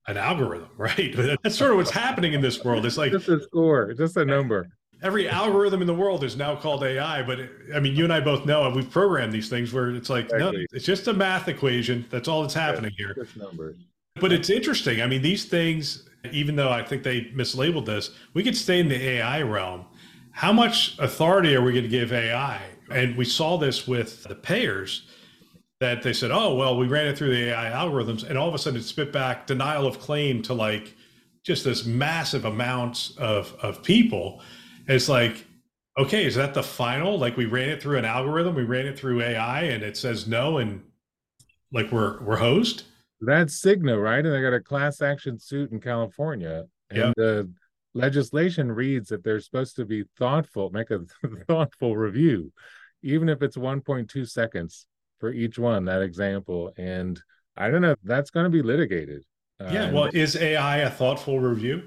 an 0.08 0.16
algorithm 0.16 0.68
right? 0.76 1.14
That's 1.42 1.56
sort 1.56 1.70
of 1.70 1.76
what's 1.76 1.90
happening 1.90 2.32
in 2.32 2.40
this 2.40 2.64
world. 2.64 2.84
It's 2.84 2.96
like 2.96 3.12
just 3.12 3.28
a 3.28 3.40
score 3.42 3.92
just 3.94 4.16
a 4.16 4.24
number 4.24 4.68
every 5.02 5.28
algorithm 5.28 5.80
in 5.80 5.86
the 5.86 5.94
world 5.94 6.24
is 6.24 6.36
now 6.36 6.54
called 6.54 6.82
AI. 6.84 7.22
But 7.22 7.40
I 7.74 7.80
mean, 7.80 7.94
you 7.94 8.04
and 8.04 8.12
I 8.12 8.20
both 8.20 8.46
know 8.46 8.68
we've 8.70 8.90
programmed 8.90 9.32
these 9.32 9.48
things 9.48 9.72
where 9.72 9.90
it's 9.90 10.08
like, 10.08 10.26
exactly. 10.26 10.58
no, 10.60 10.66
it's 10.72 10.84
just 10.84 11.08
a 11.08 11.12
math 11.12 11.48
equation. 11.48 12.06
That's 12.10 12.28
all 12.28 12.42
that's 12.42 12.54
happening 12.54 12.92
yeah, 12.98 13.12
here. 13.14 13.28
numbers. 13.36 13.76
But 14.20 14.32
it's 14.32 14.50
interesting. 14.50 15.02
I 15.02 15.06
mean, 15.06 15.22
these 15.22 15.46
things, 15.46 16.08
even 16.30 16.54
though 16.54 16.70
I 16.70 16.82
think 16.82 17.02
they 17.02 17.22
mislabeled 17.34 17.86
this, 17.86 18.10
we 18.34 18.42
could 18.42 18.56
stay 18.56 18.78
in 18.78 18.88
the 18.88 19.02
AI 19.02 19.42
realm. 19.42 19.86
How 20.30 20.52
much 20.52 20.96
authority 20.98 21.54
are 21.54 21.62
we 21.62 21.72
going 21.72 21.84
to 21.84 21.88
give 21.88 22.12
AI? 22.12 22.60
And 22.90 23.16
we 23.16 23.24
saw 23.24 23.56
this 23.58 23.88
with 23.88 24.22
the 24.24 24.34
payers 24.34 25.08
that 25.80 26.02
they 26.02 26.12
said, 26.12 26.30
oh, 26.30 26.54
well, 26.54 26.76
we 26.76 26.86
ran 26.86 27.06
it 27.06 27.18
through 27.18 27.34
the 27.34 27.50
AI 27.50 27.70
algorithms, 27.70 28.22
and 28.28 28.38
all 28.38 28.48
of 28.48 28.54
a 28.54 28.58
sudden 28.58 28.78
it 28.78 28.84
spit 28.84 29.12
back 29.12 29.46
denial 29.46 29.86
of 29.86 29.98
claim 29.98 30.40
to 30.42 30.54
like 30.54 30.94
just 31.42 31.64
this 31.64 31.84
massive 31.84 32.44
amounts 32.44 33.16
of, 33.16 33.54
of 33.62 33.82
people 33.82 34.40
it's 34.86 35.08
like, 35.08 35.44
okay, 35.98 36.24
is 36.24 36.34
that 36.36 36.54
the 36.54 36.62
final? 36.62 37.18
Like 37.18 37.36
we 37.36 37.46
ran 37.46 37.68
it 37.68 37.82
through 37.82 37.98
an 37.98 38.04
algorithm, 38.04 38.54
we 38.54 38.64
ran 38.64 38.86
it 38.86 38.98
through 38.98 39.22
AI, 39.22 39.62
and 39.62 39.82
it 39.82 39.96
says 39.96 40.26
no, 40.26 40.58
and 40.58 40.82
like 41.72 41.90
we're 41.92 42.22
we're 42.22 42.36
hosed. 42.36 42.84
That's 43.20 43.60
Cigna, 43.60 44.02
right? 44.02 44.24
And 44.24 44.34
they 44.34 44.42
got 44.42 44.52
a 44.52 44.60
class 44.60 45.00
action 45.00 45.38
suit 45.38 45.70
in 45.70 45.80
California, 45.80 46.64
and 46.90 46.98
yep. 46.98 47.14
the 47.16 47.50
legislation 47.94 48.72
reads 48.72 49.08
that 49.10 49.22
they're 49.22 49.40
supposed 49.40 49.76
to 49.76 49.84
be 49.84 50.04
thoughtful, 50.18 50.70
make 50.70 50.90
a 50.90 51.00
thoughtful 51.48 51.96
review, 51.96 52.52
even 53.02 53.28
if 53.28 53.42
it's 53.42 53.56
1.2 53.56 54.28
seconds 54.28 54.86
for 55.20 55.30
each 55.30 55.58
one. 55.58 55.84
That 55.84 56.02
example, 56.02 56.72
and 56.76 57.20
I 57.56 57.70
don't 57.70 57.82
know, 57.82 57.94
that's 58.02 58.30
going 58.30 58.44
to 58.44 58.50
be 58.50 58.62
litigated. 58.62 59.24
Yeah. 59.60 59.84
Uh, 59.84 59.92
well, 59.92 60.10
is 60.12 60.34
AI 60.34 60.78
a 60.78 60.90
thoughtful 60.90 61.38
review? 61.38 61.84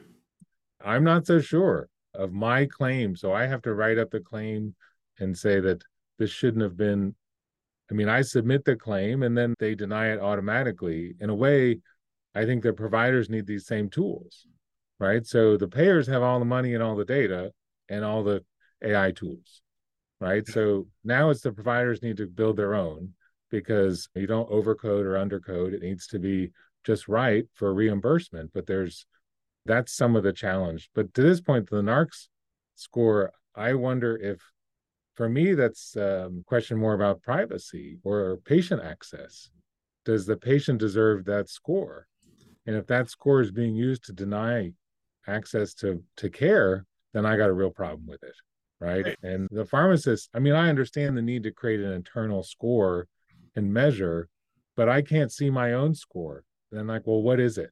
I'm 0.82 1.04
not 1.04 1.26
so 1.26 1.42
sure 1.42 1.90
of 2.18 2.32
my 2.32 2.66
claim. 2.66 3.16
So 3.16 3.34
I 3.34 3.46
have 3.46 3.62
to 3.64 3.74
write 3.74 3.98
up 3.98 4.12
the 4.12 4.20
claim 4.20 4.76
and 5.20 5.38
say 5.38 5.60
that 5.60 5.82
this 6.18 6.32
shouldn't 6.32 6.64
have 6.64 6.78
been 6.78 7.16
I 7.90 7.94
mean, 7.94 8.10
I 8.10 8.22
submit 8.22 8.66
the 8.66 8.76
claim 8.76 9.24
and 9.24 9.38
then 9.38 9.54
they 9.60 9.76
deny 9.76 10.08
it 10.08 10.20
automatically. 10.20 11.14
In 11.20 11.30
a 11.30 11.36
way, 11.36 11.80
I 12.34 12.46
think 12.46 12.64
the 12.64 12.74
providers 12.74 13.30
need 13.30 13.46
these 13.46 13.68
same 13.68 13.90
tools, 13.90 14.48
right? 15.00 15.26
So 15.26 15.56
the 15.56 15.68
payers 15.68 16.08
have 16.08 16.24
all 16.24 16.40
the 16.40 16.46
money 16.46 16.74
and 16.74 16.82
all 16.82 16.96
the 16.96 17.06
data 17.06 17.52
and 17.90 18.04
all 18.04 18.24
the 18.24 18.44
AI 18.84 19.12
tools, 19.12 19.62
right? 20.20 20.46
So 20.48 20.88
now 21.04 21.30
it's 21.30 21.42
the 21.42 21.52
providers 21.52 22.02
need 22.02 22.18
to 22.18 22.28
build 22.28 22.58
their 22.58 22.74
own 22.74 23.14
because 23.52 24.10
you 24.16 24.28
don't 24.28 24.50
overcode 24.50 25.06
or 25.06 25.14
undercode. 25.14 25.74
It 25.74 25.84
needs 25.84 26.08
to 26.08 26.20
be 26.20 26.52
just 26.84 27.08
right 27.08 27.46
for 27.54 27.74
reimbursement. 27.74 28.52
But 28.54 28.66
there's 28.66 29.06
that's 29.66 29.94
some 29.94 30.16
of 30.16 30.24
the 30.24 30.34
challenge. 30.34 30.90
But 30.94 31.14
to 31.16 31.22
this 31.22 31.42
point, 31.42 31.70
the 31.70 31.82
Narx 31.82 32.28
score, 32.76 33.32
I 33.56 33.74
wonder 33.74 34.16
if 34.16 34.40
for 35.16 35.30
me 35.30 35.54
that's 35.54 35.96
a 35.96 36.26
um, 36.26 36.44
question 36.46 36.78
more 36.78 36.94
about 36.94 37.22
privacy 37.22 37.98
or 38.04 38.38
patient 38.46 38.84
access. 38.84 39.50
Does 40.04 40.26
the 40.26 40.38
patient 40.38 40.80
deserve 40.80 41.26
that 41.26 41.50
score? 41.50 42.08
And 42.68 42.76
if 42.76 42.86
that 42.88 43.10
score 43.10 43.42
is 43.42 43.52
being 43.52 43.76
used 43.76 44.04
to 44.06 44.14
deny 44.14 44.72
access 45.28 45.74
to 45.76 46.04
to 46.18 46.30
care, 46.30 46.86
then 47.14 47.26
I 47.26 47.38
got 47.38 47.50
a 47.50 47.54
real 47.54 47.72
problem 47.72 48.08
with 48.08 48.24
it. 48.24 48.36
Right? 48.80 49.06
right. 49.06 49.18
And 49.24 49.48
the 49.52 49.66
pharmacist, 49.66 50.30
I 50.34 50.40
mean, 50.40 50.54
I 50.54 50.70
understand 50.70 51.18
the 51.18 51.22
need 51.22 51.44
to 51.44 51.52
create 51.52 51.80
an 51.80 51.94
internal 51.94 52.44
score 52.44 53.08
and 53.56 53.74
measure, 53.74 54.28
but 54.76 54.90
I 54.90 55.02
can't 55.02 55.32
see 55.32 55.50
my 55.50 55.74
own 55.74 55.96
score. 55.96 56.44
Then 56.72 56.88
like, 56.88 57.08
well, 57.08 57.22
what 57.22 57.40
is 57.40 57.58
it? 57.58 57.72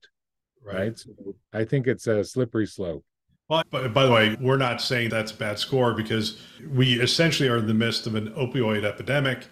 Right. 0.63 0.75
right? 0.75 0.99
So 0.99 1.11
I 1.53 1.65
think 1.65 1.87
it's 1.87 2.07
a 2.07 2.23
slippery 2.23 2.67
slope. 2.67 3.03
Well, 3.49 3.63
but 3.69 3.93
by 3.93 4.05
the 4.05 4.11
way, 4.11 4.37
we're 4.39 4.57
not 4.57 4.81
saying 4.81 5.09
that's 5.09 5.31
a 5.31 5.35
bad 5.35 5.59
score 5.59 5.93
because 5.93 6.41
we 6.71 6.99
essentially 7.01 7.49
are 7.49 7.57
in 7.57 7.67
the 7.67 7.73
midst 7.73 8.07
of 8.07 8.15
an 8.15 8.29
opioid 8.31 8.85
epidemic. 8.85 9.47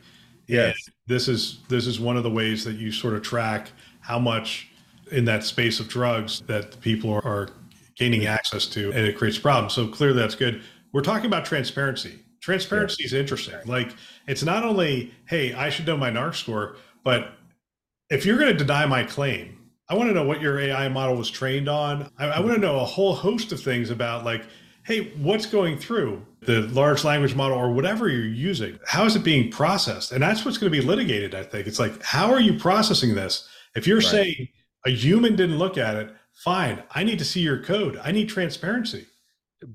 Yes. 0.47 0.75
this 1.07 1.27
is 1.27 1.59
this 1.69 1.87
is 1.87 1.99
one 1.99 2.17
of 2.17 2.23
the 2.23 2.29
ways 2.29 2.65
that 2.65 2.73
you 2.73 2.91
sort 2.91 3.13
of 3.13 3.21
track 3.21 3.71
how 4.01 4.19
much 4.19 4.69
in 5.11 5.23
that 5.25 5.43
space 5.43 5.79
of 5.79 5.87
drugs 5.87 6.41
that 6.47 6.79
people 6.81 7.13
are, 7.13 7.25
are 7.25 7.49
gaining 7.95 8.25
access 8.25 8.65
to, 8.65 8.91
and 8.91 9.05
it 9.05 9.17
creates 9.17 9.37
problems. 9.37 9.73
So 9.73 9.87
clearly, 9.87 10.17
that's 10.17 10.35
good. 10.35 10.61
We're 10.93 11.01
talking 11.01 11.27
about 11.27 11.45
transparency. 11.45 12.19
Transparency 12.41 13.03
is 13.03 13.13
interesting. 13.13 13.55
Like 13.65 13.93
it's 14.27 14.43
not 14.43 14.63
only, 14.63 15.13
hey, 15.27 15.53
I 15.53 15.69
should 15.69 15.85
know 15.85 15.95
my 15.95 16.09
NARC 16.09 16.35
score, 16.35 16.77
but 17.03 17.33
if 18.09 18.25
you're 18.25 18.37
going 18.37 18.51
to 18.51 18.57
deny 18.57 18.85
my 18.85 19.03
claim, 19.03 19.60
I 19.91 19.93
want 19.93 20.07
to 20.09 20.13
know 20.13 20.23
what 20.23 20.39
your 20.39 20.57
AI 20.57 20.87
model 20.87 21.17
was 21.17 21.29
trained 21.29 21.67
on. 21.67 22.09
I, 22.17 22.27
I 22.27 22.39
want 22.39 22.53
to 22.53 22.61
know 22.61 22.79
a 22.79 22.85
whole 22.85 23.13
host 23.13 23.51
of 23.51 23.61
things 23.61 23.89
about 23.89 24.23
like, 24.23 24.45
hey, 24.83 25.11
what's 25.17 25.45
going 25.45 25.77
through 25.77 26.25
the 26.39 26.61
large 26.61 27.03
language 27.03 27.35
model 27.35 27.57
or 27.57 27.73
whatever 27.73 28.07
you're 28.07 28.23
using? 28.23 28.79
How 28.87 29.03
is 29.03 29.17
it 29.17 29.23
being 29.25 29.51
processed? 29.51 30.13
And 30.13 30.23
that's 30.23 30.45
what's 30.45 30.57
going 30.57 30.71
to 30.71 30.79
be 30.79 30.85
litigated, 30.87 31.35
I 31.35 31.43
think. 31.43 31.67
It's 31.67 31.77
like, 31.77 32.01
how 32.01 32.31
are 32.31 32.39
you 32.39 32.57
processing 32.57 33.15
this? 33.15 33.49
If 33.75 33.85
you're 33.85 33.97
right. 33.97 34.07
saying 34.07 34.47
a 34.85 34.91
human 34.91 35.35
didn't 35.35 35.57
look 35.57 35.77
at 35.77 35.97
it, 35.97 36.15
fine. 36.35 36.81
I 36.91 37.03
need 37.03 37.19
to 37.19 37.25
see 37.25 37.41
your 37.41 37.61
code. 37.61 37.99
I 38.01 38.13
need 38.13 38.29
transparency. 38.29 39.07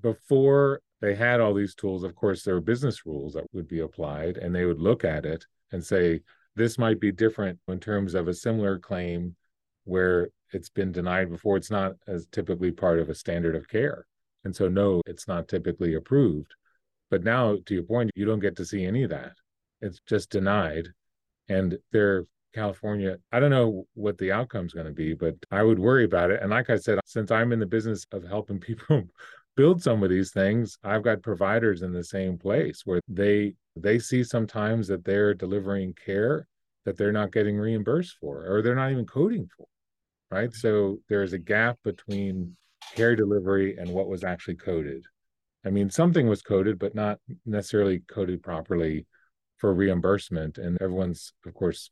Before 0.00 0.80
they 1.02 1.14
had 1.14 1.40
all 1.40 1.52
these 1.52 1.74
tools, 1.74 2.04
of 2.04 2.14
course, 2.14 2.42
there 2.42 2.54
were 2.54 2.62
business 2.62 3.04
rules 3.04 3.34
that 3.34 3.44
would 3.52 3.68
be 3.68 3.80
applied, 3.80 4.38
and 4.38 4.54
they 4.54 4.64
would 4.64 4.80
look 4.80 5.04
at 5.04 5.26
it 5.26 5.44
and 5.72 5.84
say, 5.84 6.22
this 6.54 6.78
might 6.78 7.00
be 7.00 7.12
different 7.12 7.58
in 7.68 7.80
terms 7.80 8.14
of 8.14 8.28
a 8.28 8.34
similar 8.34 8.78
claim 8.78 9.36
where 9.86 10.28
it's 10.52 10.68
been 10.68 10.92
denied 10.92 11.30
before. 11.30 11.56
It's 11.56 11.70
not 11.70 11.94
as 12.06 12.26
typically 12.26 12.70
part 12.70 12.98
of 12.98 13.08
a 13.08 13.14
standard 13.14 13.56
of 13.56 13.68
care. 13.68 14.06
And 14.44 14.54
so, 14.54 14.68
no, 14.68 15.00
it's 15.06 15.26
not 15.26 15.48
typically 15.48 15.94
approved. 15.94 16.54
But 17.10 17.24
now, 17.24 17.56
to 17.66 17.74
your 17.74 17.82
point, 17.82 18.10
you 18.14 18.24
don't 18.24 18.40
get 18.40 18.56
to 18.56 18.64
see 18.64 18.84
any 18.84 19.04
of 19.04 19.10
that. 19.10 19.32
It's 19.80 20.00
just 20.06 20.30
denied. 20.30 20.88
And 21.48 21.78
they're 21.92 22.26
California, 22.56 23.18
I 23.32 23.38
don't 23.38 23.50
know 23.50 23.86
what 23.94 24.16
the 24.16 24.32
outcome's 24.32 24.72
going 24.72 24.86
to 24.86 24.92
be, 24.92 25.12
but 25.12 25.34
I 25.50 25.62
would 25.62 25.78
worry 25.78 26.04
about 26.04 26.30
it. 26.30 26.40
And 26.40 26.50
like 26.50 26.70
I 26.70 26.76
said, 26.76 26.98
since 27.04 27.30
I'm 27.30 27.52
in 27.52 27.60
the 27.60 27.66
business 27.66 28.06
of 28.12 28.24
helping 28.24 28.58
people 28.70 29.04
build 29.56 29.82
some 29.82 30.02
of 30.02 30.10
these 30.10 30.32
things, 30.32 30.78
I've 30.82 31.02
got 31.02 31.22
providers 31.22 31.82
in 31.82 31.92
the 31.92 32.02
same 32.02 32.38
place 32.38 32.82
where 32.84 33.00
they 33.08 33.54
they 33.76 33.98
see 33.98 34.24
sometimes 34.24 34.88
that 34.88 35.04
they're 35.04 35.34
delivering 35.34 35.94
care 36.02 36.48
that 36.86 36.96
they're 36.96 37.12
not 37.12 37.32
getting 37.32 37.58
reimbursed 37.58 38.16
for 38.20 38.46
or 38.46 38.62
they're 38.62 38.74
not 38.74 38.90
even 38.90 39.04
coding 39.04 39.48
for. 39.54 39.66
Right. 40.30 40.52
So 40.52 40.98
there's 41.08 41.32
a 41.32 41.38
gap 41.38 41.78
between 41.84 42.56
care 42.94 43.14
delivery 43.14 43.76
and 43.76 43.90
what 43.90 44.08
was 44.08 44.24
actually 44.24 44.56
coded. 44.56 45.04
I 45.64 45.70
mean, 45.70 45.90
something 45.90 46.28
was 46.28 46.42
coded, 46.42 46.78
but 46.78 46.94
not 46.94 47.18
necessarily 47.44 48.02
coded 48.08 48.42
properly 48.42 49.06
for 49.56 49.72
reimbursement. 49.72 50.58
And 50.58 50.80
everyone's, 50.80 51.32
of 51.46 51.54
course, 51.54 51.90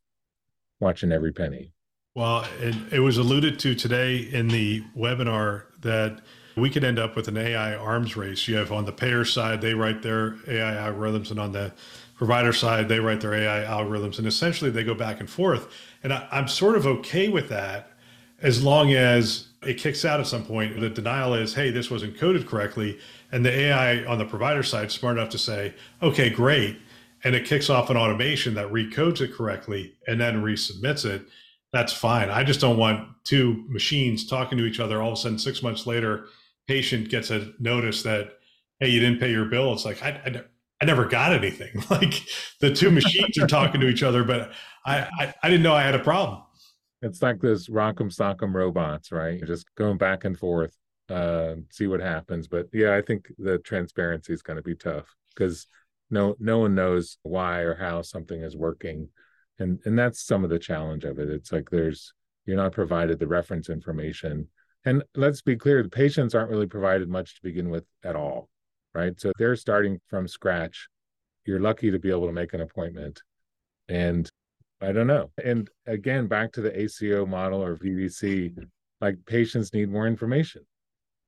watching 0.81 1.12
every 1.12 1.33
penny. 1.33 1.73
Well, 2.14 2.47
it, 2.61 2.76
it 2.93 3.00
was 3.00 3.19
alluded 3.19 3.59
to 3.61 3.75
today 3.75 4.19
in 4.19 4.49
the 4.49 4.83
webinar 4.97 5.64
that 5.81 6.21
we 6.57 6.71
could 6.71 6.85
end 6.85 6.99
up 6.99 7.17
with 7.17 7.26
an 7.26 7.37
AI 7.37 7.75
arms 7.75 8.17
race. 8.17 8.47
You 8.47 8.57
have 8.57 8.71
on 8.71 8.85
the 8.85 8.93
payer 8.93 9.25
side, 9.25 9.61
they 9.61 9.75
write 9.75 10.03
their 10.03 10.37
AI 10.47 10.75
algorithms, 10.75 11.31
and 11.33 11.41
on 11.41 11.50
the 11.50 11.73
provider 12.17 12.53
side, 12.53 12.88
they 12.88 13.00
write 13.00 13.21
their 13.21 13.35
AI 13.35 13.64
algorithms, 13.64 14.19
and 14.19 14.26
essentially 14.29 14.71
they 14.71 14.85
go 14.85 14.95
back 14.95 15.19
and 15.19 15.29
forth. 15.29 15.67
And 16.05 16.12
I, 16.12 16.29
I'm 16.31 16.47
sort 16.47 16.76
of 16.76 16.87
okay 16.87 17.29
with 17.29 17.49
that 17.49 17.91
as 18.43 18.62
long 18.62 18.93
as 18.93 19.49
it 19.62 19.79
kicks 19.79 20.05
out 20.05 20.21
at 20.21 20.26
some 20.26 20.45
point. 20.45 20.79
The 20.79 20.91
denial 20.91 21.35
is, 21.35 21.55
hey, 21.55 21.71
this 21.71 21.91
wasn't 21.91 22.19
coded 22.19 22.47
correctly. 22.47 22.99
And 23.33 23.45
the 23.45 23.50
AI 23.50 24.05
on 24.05 24.19
the 24.19 24.25
provider 24.26 24.62
side 24.62 24.93
smart 24.93 25.17
enough 25.17 25.31
to 25.31 25.38
say, 25.38 25.75
okay, 26.03 26.29
great 26.31 26.79
and 27.25 27.35
it 27.35 27.47
kicks 27.47 27.71
off 27.71 27.91
an 27.91 27.97
automation 27.97 28.55
that 28.55 28.71
recodes 28.71 29.23
it 29.23 29.33
correctly 29.33 29.95
and 30.07 30.21
then 30.21 30.43
resubmits 30.43 31.07
it, 31.07 31.26
that's 31.73 31.93
fine. 31.93 32.29
I 32.29 32.45
just 32.45 32.61
don't 32.61 32.76
want 32.76 33.09
two 33.25 33.64
machines 33.69 34.26
talking 34.26 34.59
to 34.59 34.64
each 34.64 34.79
other. 34.79 35.03
All 35.03 35.12
of 35.12 35.14
a 35.14 35.17
sudden, 35.17 35.38
six 35.38 35.62
months 35.62 35.87
later, 35.87 36.26
patient 36.69 37.09
gets 37.09 37.31
a 37.31 37.53
notice 37.59 38.03
that, 38.03 38.38
hey, 38.79 38.91
you 38.91 39.00
didn't 39.00 39.19
pay 39.19 39.31
your 39.31 39.47
bill. 39.47 39.73
It's 39.73 39.87
like, 39.87 40.03
I, 40.03 40.11
I, 40.25 40.43
I 40.83 40.85
never 40.85 41.07
got 41.07 41.33
anything. 41.33 41.83
like 41.91 42.14
the 42.61 42.73
two 42.73 42.91
machines 42.91 43.38
are 43.38 43.47
talking 43.47 43.81
to 43.81 43.88
each 43.88 44.03
other, 44.03 44.23
but 44.23 44.53
I, 44.85 45.09
I, 45.19 45.35
I 45.43 45.49
didn't 45.49 45.62
know 45.62 45.75
I 45.75 45.83
had 45.83 45.95
a 45.95 46.00
problem. 46.00 46.43
It's 47.05 47.23
like 47.23 47.41
this 47.41 47.69
Rock'em 47.69 48.15
Sock'em 48.15 48.55
robots, 48.55 49.13
right? 49.13 49.39
You're 49.39 49.47
just 49.47 49.73
going 49.75 49.99
back 49.99 50.25
and 50.25 50.39
forth, 50.39 50.77
uh, 51.09 51.57
see 51.71 51.87
what 51.87 52.01
happens. 52.01 52.49
But 52.49 52.69
yeah, 52.73 52.97
I 52.97 53.03
think 53.03 53.27
the 53.39 53.59
transparency 53.59 54.33
is 54.33 54.43
going 54.43 54.57
to 54.57 54.63
be 54.63 54.75
tough 54.75 55.15
because 55.35 55.67
no 56.11 56.35
no 56.39 56.59
one 56.59 56.75
knows 56.75 57.19
why 57.23 57.61
or 57.61 57.75
how 57.75 58.03
something 58.03 58.41
is 58.41 58.57
working. 58.57 59.09
And 59.59 59.81
and 59.85 59.99
that's 59.99 60.25
some 60.25 60.45
of 60.45 60.51
the 60.51 60.59
challenge 60.59 61.05
of 61.05 61.19
it. 61.19 61.29
It's 61.29 61.53
like 61.53 61.71
there's 61.71 62.13
you're 62.47 62.57
not 62.57 62.73
provided 62.73 63.19
the 63.19 63.27
reference 63.27 63.69
information. 63.69 64.49
And 64.85 65.03
let's 65.15 65.41
be 65.41 65.57
clear 65.57 65.83
the 65.83 65.89
patients 65.89 66.35
aren't 66.35 66.51
really 66.51 66.67
provided 66.67 67.09
much 67.09 67.37
to 67.37 67.43
begin 67.43 67.71
with 67.71 67.85
at 68.03 68.17
all 68.17 68.51
right? 68.95 69.21
So 69.21 69.33
they're 69.39 69.57
starting 69.57 70.01
from 70.09 70.27
scratch. 70.29 70.89
You're 71.45 71.61
lucky 71.61 71.91
to 71.91 71.99
be 71.99 72.11
able 72.11 72.27
to 72.27 72.33
make 72.33 72.55
an 72.55 72.61
appointment. 72.61 73.23
And 73.89 74.29
i 74.85 74.93
don't 74.93 75.07
know 75.07 75.31
and 75.43 75.71
again 75.87 76.26
back 76.26 76.53
to 76.53 76.61
the 76.61 76.81
aco 76.81 77.26
model 77.26 77.62
or 77.62 77.76
vbc 77.76 78.55
like 79.00 79.17
patients 79.26 79.73
need 79.73 79.91
more 79.91 80.07
information 80.07 80.62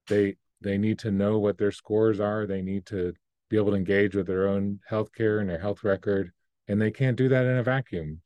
they 0.08 0.36
they 0.60 0.78
need 0.78 0.98
to 0.98 1.10
know 1.10 1.38
what 1.38 1.58
their 1.58 1.72
scores 1.72 2.20
are 2.20 2.46
they 2.46 2.62
need 2.62 2.86
to 2.86 3.12
be 3.48 3.56
able 3.56 3.70
to 3.70 3.76
engage 3.76 4.14
with 4.14 4.26
their 4.26 4.48
own 4.48 4.80
healthcare 4.90 5.40
and 5.40 5.48
their 5.48 5.58
health 5.58 5.84
record, 5.84 6.32
and 6.68 6.80
they 6.80 6.90
can't 6.90 7.16
do 7.16 7.28
that 7.28 7.46
in 7.46 7.58
a 7.58 7.62
vacuum. 7.62 8.20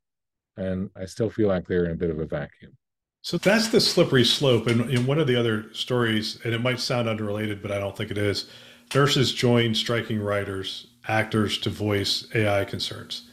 And 0.56 0.90
I 0.96 1.06
still 1.06 1.30
feel 1.30 1.48
like 1.48 1.66
they're 1.66 1.86
in 1.86 1.92
a 1.92 1.96
bit 1.96 2.10
of 2.10 2.18
a 2.18 2.26
vacuum. 2.26 2.76
So 3.22 3.36
that's 3.36 3.68
the 3.68 3.80
slippery 3.80 4.24
slope. 4.24 4.66
And 4.66 4.90
in 4.90 5.06
one 5.06 5.18
of 5.18 5.26
the 5.26 5.36
other 5.36 5.72
stories, 5.74 6.38
and 6.44 6.54
it 6.54 6.62
might 6.62 6.80
sound 6.80 7.08
unrelated, 7.08 7.60
but 7.60 7.70
I 7.70 7.78
don't 7.78 7.96
think 7.96 8.10
it 8.10 8.18
is, 8.18 8.48
nurses 8.94 9.32
join 9.32 9.74
striking 9.74 10.20
writers, 10.20 10.86
actors 11.06 11.58
to 11.58 11.70
voice 11.70 12.26
AI 12.34 12.64
concerns. 12.64 13.29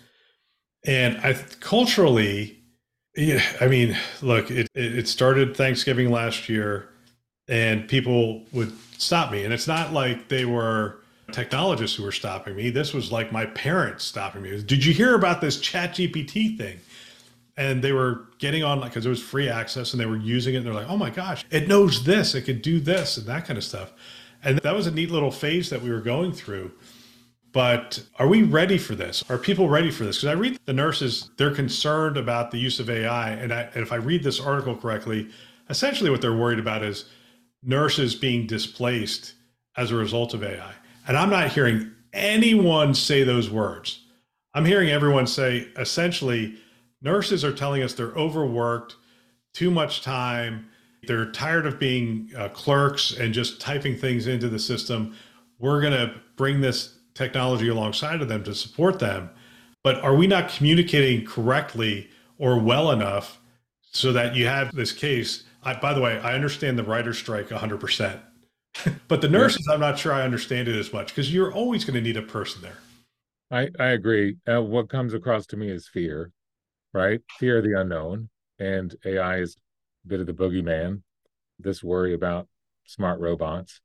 And 0.88 1.18
I 1.18 1.34
culturally, 1.60 2.58
yeah, 3.16 3.44
I 3.60 3.68
mean, 3.68 3.96
look, 4.22 4.50
it, 4.50 4.70
it 4.74 5.08
started 5.08 5.56
Thanksgiving 5.56 6.10
last 6.10 6.48
year, 6.48 6.90
and 7.50 7.88
people 7.88 8.44
would 8.54 8.72
stop 8.98 9.32
me. 9.32 9.44
And 9.44 9.54
it's 9.54 9.68
not 9.68 9.92
like 9.92 10.30
they 10.30 10.46
were 10.46 11.00
technologists 11.34 11.98
who 11.98 12.04
were 12.04 12.14
stopping 12.14 12.56
me. 12.56 12.70
This 12.70 12.94
was 12.94 13.12
like 13.12 13.34
my 13.34 13.46
parents 13.48 14.06
stopping 14.06 14.42
me. 14.42 14.62
Did 14.62 14.86
you 14.86 14.94
hear 14.94 15.14
about 15.14 15.42
this 15.42 15.60
Chat 15.60 15.92
GPT 15.92 16.58
thing? 16.58 16.80
And 17.58 17.84
they 17.84 17.92
were 17.92 18.22
getting 18.38 18.64
on 18.64 18.80
because 18.82 19.06
it 19.06 19.10
was 19.10 19.22
free 19.22 19.50
access 19.50 19.92
and 19.92 20.00
they 20.00 20.06
were 20.06 20.16
using 20.16 20.54
it. 20.54 20.58
And 20.58 20.66
they're 20.66 20.74
like, 20.74 20.90
oh 20.90 20.98
my 20.98 21.10
gosh, 21.10 21.44
it 21.50 21.68
knows 21.68 22.06
this, 22.06 22.36
it 22.36 22.44
could 22.44 22.62
do 22.62 22.80
this, 22.80 23.18
and 23.18 23.26
that 23.28 23.46
kind 23.46 23.58
of 23.58 23.64
stuff. 23.64 23.92
And 24.44 24.60
that 24.60 24.76
was 24.76 24.88
a 24.88 24.92
neat 24.92 25.12
little 25.12 25.32
phase 25.32 25.70
that 25.72 25.82
we 25.82 25.90
were 25.90 26.02
going 26.02 26.32
through. 26.32 26.72
But 27.54 28.04
are 28.20 28.28
we 28.28 28.44
ready 28.44 28.78
for 28.78 28.94
this? 28.94 29.24
Are 29.30 29.38
people 29.38 29.70
ready 29.70 29.90
for 29.90 30.04
this? 30.04 30.18
Because 30.18 30.36
I 30.36 30.40
read 30.40 30.60
the 30.66 30.74
nurses, 30.74 31.32
they're 31.38 31.56
concerned 31.56 32.18
about 32.18 32.52
the 32.52 32.58
use 32.58 32.80
of 32.80 32.90
AI. 32.90 33.32
And, 33.32 33.54
I, 33.54 33.62
and 33.74 33.84
if 33.84 33.92
I 33.92 33.96
read 33.96 34.24
this 34.24 34.40
article 34.40 34.76
correctly, 34.76 35.30
essentially 35.70 36.10
what 36.10 36.22
they're 36.22 36.36
worried 36.36 36.60
about 36.60 36.84
is 36.84 37.06
nurses 37.64 38.16
being 38.16 38.48
displaced 38.48 39.34
as 39.76 39.92
a 39.92 39.96
result 39.96 40.34
of 40.34 40.44
AI. 40.44 40.74
And 41.08 41.18
I'm 41.18 41.30
not 41.30 41.52
hearing 41.52 41.92
anyone 42.14 42.94
say 42.94 43.24
those 43.24 43.50
words. 43.50 44.04
I'm 44.54 44.66
hearing 44.66 44.90
everyone 44.90 45.28
say 45.28 45.70
essentially 45.78 46.56
nurses 47.02 47.46
are 47.46 47.54
telling 47.54 47.84
us 47.84 47.94
they're 47.94 48.08
overworked, 48.08 48.96
too 49.54 49.72
much 49.72 50.02
time, 50.02 50.68
they're 51.04 51.32
tired 51.32 51.66
of 51.66 51.80
being 51.80 52.32
uh, 52.36 52.50
clerks 52.50 53.12
and 53.12 53.34
just 53.34 53.62
typing 53.62 53.96
things 53.96 54.28
into 54.28 54.50
the 54.50 54.60
system. 54.60 55.16
We're 55.60 55.82
going 55.82 55.94
to 55.94 56.16
bring 56.36 56.62
this 56.62 56.97
technology 57.18 57.68
alongside 57.68 58.22
of 58.22 58.30
them 58.30 58.44
to 58.44 58.54
support 58.54 59.00
them. 59.00 59.30
But 59.84 60.00
are 60.02 60.16
we 60.16 60.28
not 60.28 60.50
communicating 60.50 61.26
correctly 61.26 62.10
or 62.38 62.60
well 62.60 62.92
enough 62.92 63.40
so 63.82 64.14
that 64.14 64.36
you 64.36 64.48
have 64.48 64.74
this 64.74 64.92
case? 64.92 65.44
I, 65.64 65.74
by 65.74 65.94
the 65.94 66.02
way, 66.02 66.20
I 66.20 66.34
understand 66.34 66.78
the 66.78 66.84
writer's 66.84 67.18
strike 67.18 67.50
100%. 67.50 68.20
but 69.08 69.22
the 69.22 69.28
nurses, 69.28 69.68
I'm 69.68 69.80
not 69.80 69.98
sure 69.98 70.14
I 70.14 70.22
understand 70.22 70.68
it 70.68 70.78
as 70.78 70.94
much 70.94 71.08
because 71.08 71.34
you're 71.34 71.54
always 71.54 71.84
going 71.84 71.96
to 71.96 72.02
need 72.02 72.18
a 72.18 72.22
person 72.22 72.62
there. 72.62 72.78
I, 73.50 73.70
I 73.80 73.88
agree. 73.90 74.38
Uh, 74.48 74.62
what 74.62 74.90
comes 74.90 75.14
across 75.14 75.46
to 75.48 75.58
me 75.58 75.70
is 75.72 75.88
fear, 75.88 76.32
right? 76.94 77.22
Fear 77.40 77.60
of 77.60 77.64
the 77.64 77.80
unknown. 77.80 78.30
And 78.60 78.96
AI 79.06 79.38
is 79.38 79.56
a 80.06 80.08
bit 80.08 80.20
of 80.20 80.26
the 80.26 80.34
boogeyman, 80.34 81.02
this 81.60 81.84
worry 81.84 82.14
about 82.14 82.48
smart 82.86 83.20
robots. 83.20 83.82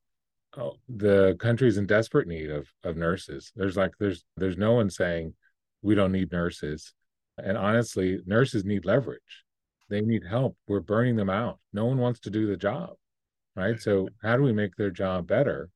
Oh, 0.57 0.75
the 0.89 1.37
country's 1.39 1.79
in 1.79 1.87
desperate 1.87 2.29
need 2.29 2.51
of 2.51 2.69
of 2.85 2.97
nurses. 2.97 3.53
There's 3.57 3.77
like 3.77 3.93
there's 3.99 4.25
there's 4.37 4.59
no 4.59 4.73
one 4.75 4.91
saying 4.91 5.35
we 5.83 5.95
don't 5.95 6.13
need 6.13 6.33
nurses. 6.33 6.93
And 7.39 7.57
honestly, 7.57 8.21
nurses 8.27 8.65
need 8.65 8.85
leverage. 8.85 9.45
They 9.89 10.03
need 10.03 10.25
help. 10.25 10.57
We're 10.69 10.81
burning 10.81 11.17
them 11.17 11.31
out. 11.31 11.59
No 11.73 11.87
one 11.87 11.99
wants 11.99 12.21
to 12.21 12.31
do 12.31 12.47
the 12.47 12.57
job. 12.57 12.91
Right. 13.57 13.81
So 13.81 14.09
how 14.23 14.37
do 14.37 14.43
we 14.43 14.53
make 14.53 14.77
their 14.77 14.91
job 14.91 15.27
better? 15.27 15.71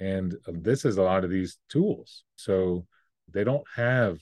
And 0.00 0.34
um, 0.48 0.62
this 0.62 0.84
is 0.84 0.96
a 0.98 1.02
lot 1.02 1.24
of 1.24 1.30
these 1.30 1.58
tools. 1.68 2.24
So 2.36 2.86
they 3.32 3.44
don't 3.44 3.66
have 3.74 4.18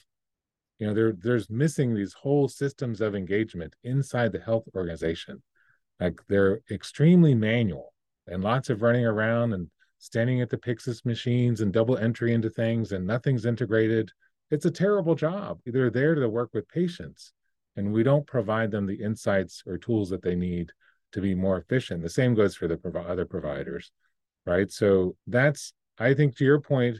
you 0.78 0.86
know 0.86 0.94
there 0.94 1.12
there's 1.12 1.50
missing 1.50 1.94
these 1.94 2.14
whole 2.14 2.48
systems 2.48 3.00
of 3.00 3.14
engagement 3.14 3.74
inside 3.84 4.32
the 4.32 4.40
health 4.40 4.64
organization 4.74 5.42
like 6.00 6.20
they're 6.28 6.60
extremely 6.70 7.34
manual 7.34 7.92
and 8.26 8.42
lots 8.42 8.70
of 8.70 8.82
running 8.82 9.04
around 9.04 9.52
and 9.52 9.68
standing 10.00 10.40
at 10.40 10.50
the 10.50 10.58
Pyxis 10.58 11.04
machines 11.04 11.60
and 11.60 11.72
double 11.72 11.96
entry 11.96 12.34
into 12.34 12.50
things 12.50 12.90
and 12.90 13.06
nothing's 13.06 13.46
integrated. 13.46 14.10
It's 14.50 14.66
a 14.66 14.70
terrible 14.70 15.14
job. 15.14 15.60
They're 15.64 15.90
there 15.90 16.16
to 16.16 16.28
work 16.28 16.50
with 16.52 16.68
patients 16.68 17.32
and 17.76 17.92
we 17.92 18.02
don't 18.02 18.26
provide 18.26 18.72
them 18.72 18.86
the 18.86 19.00
insights 19.00 19.62
or 19.66 19.78
tools 19.78 20.10
that 20.10 20.22
they 20.22 20.34
need 20.34 20.72
to 21.12 21.20
be 21.20 21.34
more 21.34 21.58
efficient. 21.58 22.02
The 22.02 22.08
same 22.08 22.34
goes 22.34 22.56
for 22.56 22.66
the 22.66 22.76
prov- 22.76 23.06
other 23.06 23.24
providers 23.24 23.92
right? 24.46 24.70
So 24.70 25.16
that's 25.26 25.72
i 25.98 26.14
think 26.14 26.36
to 26.36 26.44
your 26.44 26.60
point 26.60 26.98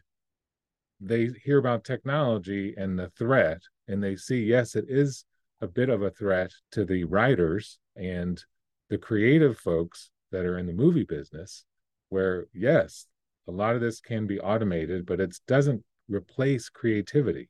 they 1.00 1.30
hear 1.42 1.58
about 1.58 1.84
technology 1.84 2.74
and 2.76 2.98
the 2.98 3.08
threat 3.18 3.62
and 3.88 4.02
they 4.02 4.14
see 4.14 4.44
yes 4.44 4.76
it 4.76 4.84
is 4.88 5.24
a 5.62 5.66
bit 5.66 5.88
of 5.88 6.02
a 6.02 6.10
threat 6.10 6.52
to 6.72 6.84
the 6.84 7.04
writers 7.04 7.78
and 7.96 8.44
the 8.90 8.98
creative 8.98 9.56
folks 9.56 10.10
that 10.32 10.44
are 10.44 10.58
in 10.58 10.66
the 10.66 10.72
movie 10.72 11.04
business 11.04 11.64
where 12.10 12.46
yes 12.52 13.06
a 13.48 13.50
lot 13.50 13.74
of 13.74 13.80
this 13.80 14.00
can 14.00 14.26
be 14.26 14.38
automated 14.40 15.06
but 15.06 15.20
it 15.20 15.36
doesn't 15.48 15.82
replace 16.08 16.68
creativity. 16.68 17.48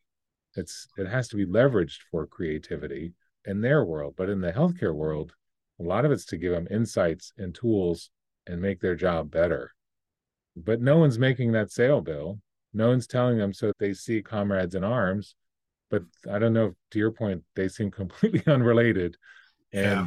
It's 0.54 0.86
it 0.96 1.08
has 1.08 1.28
to 1.28 1.36
be 1.36 1.46
leveraged 1.46 2.00
for 2.10 2.26
creativity 2.26 3.12
in 3.44 3.60
their 3.60 3.84
world 3.84 4.14
but 4.16 4.28
in 4.28 4.40
the 4.40 4.52
healthcare 4.52 4.94
world 4.94 5.32
a 5.78 5.82
lot 5.82 6.04
of 6.04 6.12
it's 6.12 6.26
to 6.26 6.36
give 6.36 6.52
them 6.52 6.68
insights 6.70 7.32
and 7.38 7.54
tools 7.54 8.10
and 8.46 8.60
make 8.60 8.80
their 8.80 8.94
job 8.94 9.30
better. 9.30 9.72
But 10.56 10.80
no 10.80 10.98
one's 10.98 11.18
making 11.18 11.52
that 11.52 11.72
sale 11.72 12.00
bill. 12.00 12.40
No 12.72 12.88
one's 12.88 13.06
telling 13.06 13.38
them 13.38 13.52
so 13.52 13.72
they 13.78 13.94
see 13.94 14.22
comrades 14.22 14.74
in 14.74 14.84
arms 14.84 15.34
but 15.90 16.04
i 16.30 16.38
don't 16.38 16.52
know 16.52 16.66
if, 16.66 16.74
to 16.92 16.98
your 16.98 17.10
point 17.10 17.42
they 17.56 17.68
seem 17.68 17.90
completely 17.90 18.42
unrelated. 18.52 19.16
And 19.72 19.84
yeah. 19.84 20.06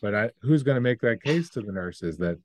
but 0.00 0.14
I, 0.14 0.30
who's 0.42 0.62
going 0.62 0.76
to 0.76 0.80
make 0.80 1.00
that 1.02 1.22
case 1.22 1.50
to 1.50 1.60
the 1.60 1.72
nurses 1.72 2.16
that 2.18 2.38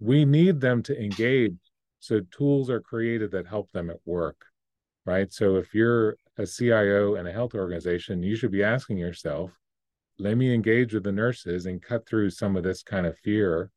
we 0.00 0.24
need 0.24 0.60
them 0.60 0.82
to 0.82 0.98
engage 0.98 1.56
so 2.00 2.20
tools 2.30 2.70
are 2.70 2.80
created 2.80 3.30
that 3.30 3.46
help 3.46 3.70
them 3.72 3.90
at 3.90 4.00
work 4.04 4.46
right? 5.06 5.32
So 5.32 5.56
if 5.56 5.74
you're 5.74 6.16
a 6.38 6.46
cio 6.46 7.14
in 7.16 7.26
a 7.26 7.32
health 7.32 7.54
organization 7.54 8.22
you 8.22 8.34
should 8.34 8.50
be 8.50 8.64
asking 8.64 8.98
yourself 8.98 9.50
let 10.18 10.36
me 10.36 10.52
engage 10.54 10.92
with 10.92 11.04
the 11.04 11.12
nurses 11.12 11.66
and 11.66 11.82
cut 11.82 12.06
through 12.06 12.30
some 12.30 12.56
of 12.56 12.62
this 12.62 12.82
kind 12.82 13.06
of 13.06 13.18
fear 13.18 13.70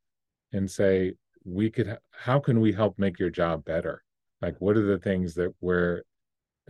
and 0.52 0.70
say 0.70 1.14
we 1.46 1.70
could 1.70 1.98
how 2.12 2.40
can 2.40 2.60
we 2.60 2.72
help 2.72 2.98
make 3.00 3.20
your 3.20 3.30
job 3.30 3.64
better? 3.66 4.04
Like 4.42 4.56
what 4.60 4.78
are 4.78 4.86
the 4.86 5.00
things 5.00 5.34
that 5.36 5.54
where 5.60 6.04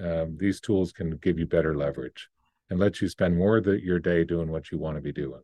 um, 0.02 0.38
these 0.40 0.60
tools 0.60 0.92
can 0.92 1.18
give 1.18 1.38
you 1.38 1.46
better 1.46 1.76
leverage 1.76 2.30
and 2.70 2.80
let 2.80 3.02
you 3.02 3.08
spend 3.08 3.38
more 3.38 3.58
of 3.58 3.66
the, 3.66 3.84
your 3.84 4.00
day 4.00 4.24
doing 4.24 4.52
what 4.52 4.72
you 4.72 4.78
want 4.78 4.98
to 4.98 5.02
be 5.02 5.12
doing? 5.12 5.42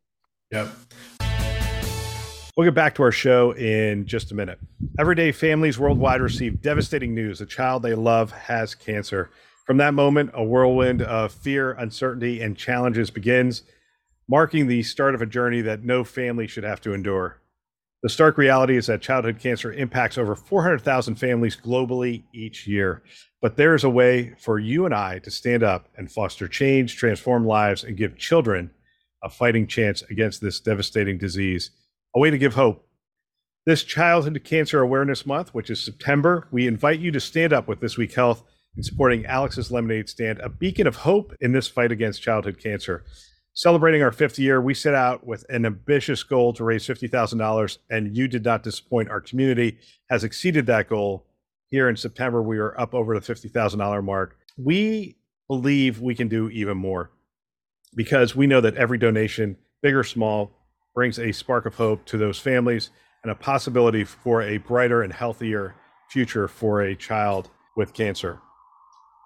Yep 0.52 0.70
We'll 2.60 2.68
get 2.68 2.76
back 2.76 2.96
to 2.96 3.04
our 3.04 3.12
show 3.14 3.52
in 3.52 4.06
just 4.06 4.34
a 4.34 4.36
minute. 4.36 4.60
Every 5.00 5.16
day, 5.16 5.32
families 5.32 5.80
worldwide 5.80 6.20
receive 6.20 6.62
devastating 6.62 7.16
news 7.16 7.40
a 7.40 7.46
child 7.46 7.84
they 7.84 7.96
love 7.96 8.34
has 8.34 8.76
cancer. 8.76 9.30
From 9.66 9.78
that 9.78 9.94
moment, 9.94 10.32
a 10.34 10.44
whirlwind 10.44 11.02
of 11.02 11.32
fear, 11.32 11.72
uncertainty, 11.72 12.42
and 12.42 12.58
challenges 12.58 13.12
begins, 13.12 13.64
marking 14.28 14.68
the 14.68 14.84
start 14.84 15.16
of 15.16 15.22
a 15.22 15.26
journey 15.26 15.62
that 15.62 15.86
no 15.86 16.04
family 16.04 16.48
should 16.48 16.66
have 16.66 16.82
to 16.82 16.92
endure. 16.92 17.40
The 18.04 18.10
stark 18.10 18.38
reality 18.38 18.76
is 18.76 18.88
that 18.88 19.02
childhood 19.02 19.40
cancer 19.40 19.72
impacts 19.72 20.18
over 20.18 20.36
400,000 20.36 21.16
families 21.16 21.56
globally 21.56 22.24
each 22.34 22.68
year. 22.68 23.04
But 23.42 23.56
there 23.56 23.74
is 23.74 23.86
a 23.86 23.90
way 23.90 24.36
for 24.38 24.60
you 24.60 24.86
and 24.86 24.94
I 24.94 25.20
to 25.20 25.32
stand 25.32 25.64
up 25.64 25.88
and 25.96 26.12
foster 26.12 26.50
change, 26.50 26.98
transform 26.98 27.46
lives, 27.46 27.86
and 27.86 27.96
give 27.96 28.18
children 28.18 28.72
a 29.24 29.30
fighting 29.30 29.66
chance 29.66 30.02
against 30.10 30.42
this 30.42 30.60
devastating 30.60 31.18
disease. 31.18 31.72
A 32.16 32.20
way 32.20 32.30
to 32.30 32.38
give 32.38 32.56
hope. 32.56 32.88
This 33.66 33.84
Childhood 33.84 34.42
Cancer 34.44 34.82
Awareness 34.82 35.26
Month, 35.26 35.54
which 35.54 35.70
is 35.70 35.84
September, 35.84 36.48
we 36.52 36.68
invite 36.68 37.00
you 37.00 37.12
to 37.12 37.20
stand 37.20 37.54
up 37.54 37.68
with 37.68 37.82
This 37.82 37.98
Week 37.98 38.14
Health 38.14 38.44
in 38.76 38.84
supporting 38.84 39.26
Alex's 39.26 39.72
Lemonade 39.72 40.10
Stand, 40.10 40.40
a 40.40 40.50
beacon 40.50 40.88
of 40.88 40.98
hope 40.98 41.34
in 41.40 41.52
this 41.52 41.68
fight 41.68 41.92
against 41.92 42.22
childhood 42.22 42.58
cancer 42.62 43.04
celebrating 43.60 44.02
our 44.02 44.12
fifth 44.14 44.40
year, 44.40 44.62
we 44.62 44.74
set 44.74 44.94
out 44.94 45.28
with 45.28 45.46
an 45.50 45.66
ambitious 45.66 46.24
goal 46.24 46.54
to 46.54 46.64
raise 46.64 46.88
$50,000, 46.88 47.78
and 47.90 48.16
you 48.16 48.26
did 48.28 48.46
not 48.46 48.64
disappoint. 48.64 49.10
Our 49.10 49.20
community 49.20 49.78
has 50.10 50.24
exceeded 50.24 50.66
that 50.68 50.88
goal. 50.88 51.26
Here 51.68 51.90
in 51.90 51.98
September, 51.98 52.42
we 52.42 52.58
are 52.58 52.80
up 52.80 52.94
over 52.96 53.20
the 53.20 53.34
$50,000 53.34 54.02
mark. 54.02 54.38
We 54.58 55.18
believe 55.50 56.00
we 56.00 56.16
can 56.16 56.30
do 56.30 56.50
even 56.50 56.78
more 56.78 57.12
because 57.96 58.34
we 58.34 58.48
know 58.48 58.62
that 58.62 58.76
every 58.76 58.98
donation, 58.98 59.58
big 59.82 59.94
or 59.94 60.06
small, 60.06 60.54
brings 60.94 61.20
a 61.20 61.32
spark 61.32 61.66
of 61.66 61.76
hope 61.76 62.06
to 62.06 62.18
those 62.18 62.40
families 62.40 62.90
and 63.24 63.32
a 63.32 63.36
possibility 63.36 64.04
for 64.04 64.42
a 64.42 64.58
brighter 64.58 65.04
and 65.04 65.14
healthier 65.14 65.76
future 66.10 66.48
for 66.48 66.82
a 66.82 66.96
child 66.96 67.50
with 67.76 67.94
cancer. 67.94 68.40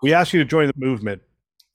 We 0.02 0.14
ask 0.14 0.34
you 0.34 0.40
to 0.40 0.46
join 0.46 0.68
the 0.68 0.74
movement 0.76 1.22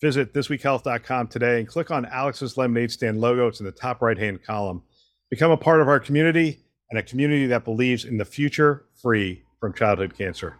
Visit 0.01 0.33
thisweekhealth.com 0.33 1.27
today 1.27 1.59
and 1.59 1.67
click 1.67 1.91
on 1.91 2.07
Alex's 2.07 2.57
Lemonade 2.57 2.93
Stand 2.93 3.21
logo. 3.21 3.49
It's 3.49 3.59
in 3.59 3.67
the 3.67 3.73
top 3.73 4.01
right 4.01 4.17
hand 4.17 4.45
column. 4.45 4.83
Become 5.29 5.51
a 5.51 5.57
part 5.57 5.81
of 5.81 5.89
our 5.89 5.99
community 5.99 6.61
and 6.91 7.01
a 7.01 7.03
community 7.03 7.47
that 7.49 7.65
believes 7.65 8.05
in 8.05 8.17
the 8.17 8.25
future 8.25 8.85
free 8.95 9.43
from 9.59 9.75
childhood 9.75 10.17
cancer. 10.17 10.57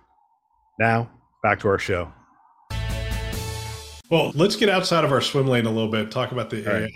Now, 0.81 1.09
back 1.45 1.61
to 1.61 1.69
our 1.69 1.79
show. 1.79 2.13
Well, 4.11 4.33
let's 4.35 4.57
get 4.57 4.69
outside 4.69 5.05
of 5.05 5.13
our 5.13 5.21
swim 5.21 5.47
lane 5.47 5.67
a 5.67 5.71
little 5.71 5.91
bit, 5.91 6.11
talk 6.11 6.33
about 6.33 6.51
the 6.51 6.67
all 6.67 6.75
AI 6.75 6.81
right. 6.83 6.93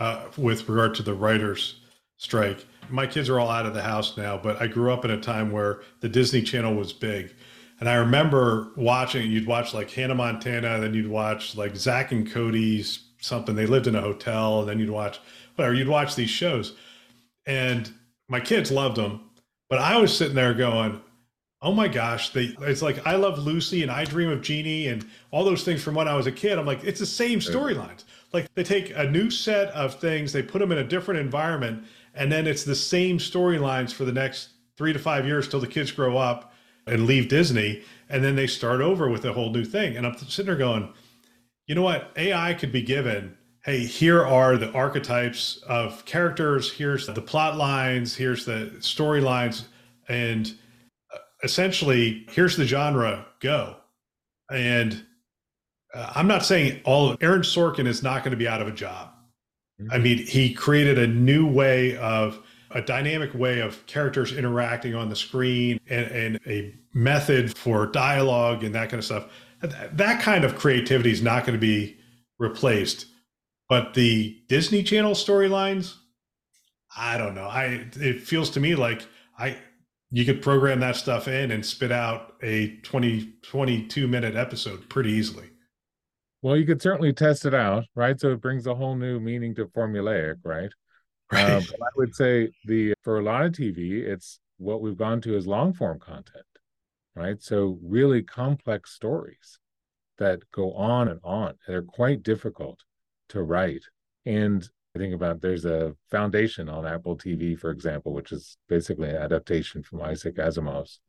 Uh, 0.00 0.24
with 0.38 0.66
regard 0.66 0.94
to 0.94 1.02
the 1.02 1.12
writers' 1.12 1.74
strike. 2.16 2.64
My 2.88 3.06
kids 3.06 3.28
are 3.28 3.38
all 3.38 3.50
out 3.50 3.66
of 3.66 3.74
the 3.74 3.82
house 3.82 4.16
now, 4.16 4.38
but 4.38 4.60
I 4.60 4.66
grew 4.66 4.90
up 4.90 5.04
in 5.04 5.10
a 5.10 5.20
time 5.20 5.52
where 5.52 5.82
the 6.00 6.08
Disney 6.08 6.40
Channel 6.40 6.74
was 6.74 6.90
big. 6.90 7.34
And 7.80 7.86
I 7.86 7.96
remember 7.96 8.72
watching, 8.76 9.30
you'd 9.30 9.46
watch 9.46 9.74
like 9.74 9.90
Hannah 9.90 10.14
Montana, 10.14 10.80
then 10.80 10.94
you'd 10.94 11.06
watch 11.06 11.54
like 11.54 11.76
Zack 11.76 12.12
and 12.12 12.30
Cody's 12.30 13.08
something. 13.20 13.54
They 13.54 13.66
lived 13.66 13.88
in 13.88 13.94
a 13.94 14.00
hotel, 14.00 14.60
and 14.60 14.68
then 14.70 14.78
you'd 14.78 14.88
watch 14.88 15.20
whatever, 15.54 15.74
you'd 15.74 15.86
watch 15.86 16.14
these 16.14 16.30
shows. 16.30 16.72
And 17.44 17.92
my 18.26 18.40
kids 18.40 18.70
loved 18.70 18.96
them. 18.96 19.28
But 19.68 19.80
I 19.80 19.98
was 19.98 20.16
sitting 20.16 20.34
there 20.34 20.54
going, 20.54 21.02
oh 21.62 21.72
my 21.72 21.88
gosh, 21.88 22.30
they 22.30 22.54
it's 22.62 22.82
like 22.82 23.06
I 23.06 23.16
love 23.16 23.38
Lucy 23.38 23.82
and 23.82 23.90
I 23.90 24.04
dream 24.04 24.30
of 24.30 24.40
Jeannie 24.40 24.88
and 24.88 25.06
all 25.30 25.44
those 25.44 25.64
things 25.64 25.82
from 25.82 25.94
when 25.94 26.08
I 26.08 26.14
was 26.14 26.26
a 26.26 26.32
kid. 26.32 26.58
I'm 26.58 26.66
like, 26.66 26.84
it's 26.84 27.00
the 27.00 27.06
same 27.06 27.40
storylines. 27.40 28.04
Like 28.32 28.52
they 28.54 28.62
take 28.62 28.92
a 28.96 29.04
new 29.04 29.30
set 29.30 29.68
of 29.68 29.98
things, 30.00 30.32
they 30.32 30.42
put 30.42 30.60
them 30.60 30.72
in 30.72 30.78
a 30.78 30.84
different 30.84 31.20
environment, 31.20 31.84
and 32.14 32.30
then 32.30 32.46
it's 32.46 32.64
the 32.64 32.74
same 32.74 33.18
storylines 33.18 33.92
for 33.92 34.04
the 34.04 34.12
next 34.12 34.50
three 34.76 34.92
to 34.92 34.98
five 34.98 35.26
years 35.26 35.48
till 35.48 35.60
the 35.60 35.66
kids 35.66 35.90
grow 35.90 36.16
up 36.16 36.54
and 36.86 37.06
leave 37.06 37.28
Disney, 37.28 37.82
and 38.08 38.24
then 38.24 38.36
they 38.36 38.46
start 38.46 38.80
over 38.80 39.08
with 39.10 39.24
a 39.24 39.32
whole 39.32 39.50
new 39.50 39.64
thing. 39.64 39.96
And 39.96 40.06
I'm 40.06 40.16
sitting 40.16 40.46
there 40.46 40.56
going, 40.56 40.92
you 41.66 41.74
know 41.74 41.82
what? 41.82 42.10
AI 42.16 42.54
could 42.54 42.72
be 42.72 42.82
given. 42.82 43.36
Hey, 43.62 43.80
here 43.80 44.24
are 44.24 44.56
the 44.56 44.72
archetypes 44.72 45.58
of 45.68 46.04
characters. 46.06 46.72
Here's 46.72 47.06
the 47.06 47.20
plot 47.20 47.56
lines. 47.56 48.16
Here's 48.16 48.46
the 48.46 48.72
storylines, 48.78 49.64
and 50.08 50.52
essentially, 51.42 52.26
here's 52.30 52.56
the 52.56 52.66
genre. 52.66 53.26
Go, 53.40 53.76
and 54.50 55.04
uh, 55.94 56.12
I'm 56.14 56.26
not 56.26 56.44
saying 56.44 56.80
all 56.84 57.10
of 57.10 57.22
Aaron 57.22 57.42
Sorkin 57.42 57.86
is 57.86 58.02
not 58.02 58.22
going 58.22 58.32
to 58.32 58.36
be 58.36 58.48
out 58.48 58.60
of 58.60 58.68
a 58.68 58.72
job. 58.72 59.10
Mm-hmm. 59.80 59.92
I 59.92 59.98
mean, 59.98 60.18
he 60.18 60.52
created 60.52 60.98
a 60.98 61.06
new 61.06 61.46
way 61.46 61.96
of 61.96 62.40
a 62.72 62.80
dynamic 62.80 63.34
way 63.34 63.60
of 63.60 63.84
characters 63.86 64.32
interacting 64.32 64.94
on 64.94 65.08
the 65.08 65.16
screen 65.16 65.80
and, 65.88 66.06
and 66.06 66.40
a 66.46 66.74
method 66.94 67.56
for 67.56 67.86
dialogue 67.86 68.62
and 68.62 68.74
that 68.74 68.90
kind 68.90 68.98
of 68.98 69.04
stuff. 69.04 69.26
That 69.60 70.22
kind 70.22 70.44
of 70.44 70.56
creativity 70.56 71.10
is 71.10 71.22
not 71.22 71.44
going 71.44 71.58
to 71.58 71.60
be 71.60 71.96
replaced. 72.38 73.06
But 73.68 73.94
the 73.94 74.40
Disney 74.48 74.82
Channel 74.82 75.12
storylines, 75.12 75.94
I 76.96 77.18
don't 77.18 77.34
know. 77.34 77.44
I 77.44 77.86
it 77.94 78.22
feels 78.22 78.50
to 78.50 78.60
me 78.60 78.74
like 78.74 79.06
I 79.38 79.58
you 80.10 80.24
could 80.24 80.42
program 80.42 80.80
that 80.80 80.96
stuff 80.96 81.28
in 81.28 81.50
and 81.50 81.64
spit 81.64 81.92
out 81.92 82.34
a 82.42 82.76
20 82.78 83.34
22 83.42 84.08
minute 84.08 84.34
episode 84.34 84.88
pretty 84.88 85.10
easily. 85.10 85.50
Well, 86.42 86.56
you 86.56 86.64
could 86.64 86.80
certainly 86.80 87.12
test 87.12 87.44
it 87.44 87.54
out, 87.54 87.84
right? 87.94 88.18
So 88.18 88.32
it 88.32 88.40
brings 88.40 88.66
a 88.66 88.74
whole 88.74 88.96
new 88.96 89.20
meaning 89.20 89.54
to 89.56 89.66
formulaic, 89.66 90.36
right? 90.42 90.70
Right. 91.30 91.50
Uh, 91.50 91.60
I 91.60 91.88
would 91.96 92.14
say 92.14 92.50
the 92.64 92.94
for 93.02 93.18
a 93.18 93.22
lot 93.22 93.44
of 93.44 93.52
TV, 93.52 94.02
it's 94.02 94.40
what 94.58 94.80
we've 94.80 94.96
gone 94.96 95.20
to 95.22 95.36
is 95.36 95.46
long 95.46 95.72
form 95.72 95.98
content, 96.00 96.44
right? 97.14 97.40
So 97.40 97.78
really 97.82 98.22
complex 98.22 98.92
stories 98.92 99.58
that 100.18 100.40
go 100.50 100.72
on 100.72 101.08
and 101.08 101.20
on. 101.22 101.54
They're 101.66 101.82
quite 101.82 102.22
difficult 102.22 102.80
to 103.30 103.42
write. 103.42 103.84
And 104.26 104.68
I 104.94 104.98
think 104.98 105.14
about 105.14 105.40
there's 105.40 105.64
a 105.64 105.94
foundation 106.10 106.68
on 106.68 106.86
Apple 106.86 107.16
TV, 107.16 107.58
for 107.58 107.70
example, 107.70 108.12
which 108.12 108.32
is 108.32 108.56
basically 108.68 109.10
an 109.10 109.16
adaptation 109.16 109.82
from 109.82 110.02
Isaac 110.02 110.36
Asimov's 110.36 111.00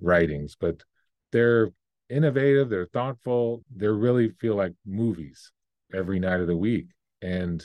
writings, 0.00 0.56
but 0.58 0.82
they're 1.30 1.70
innovative, 2.08 2.68
they're 2.68 2.86
thoughtful, 2.86 3.62
they 3.74 3.86
really 3.86 4.30
feel 4.30 4.56
like 4.56 4.72
movies 4.84 5.52
every 5.94 6.18
night 6.18 6.40
of 6.40 6.48
the 6.48 6.56
week. 6.56 6.86
And 7.22 7.64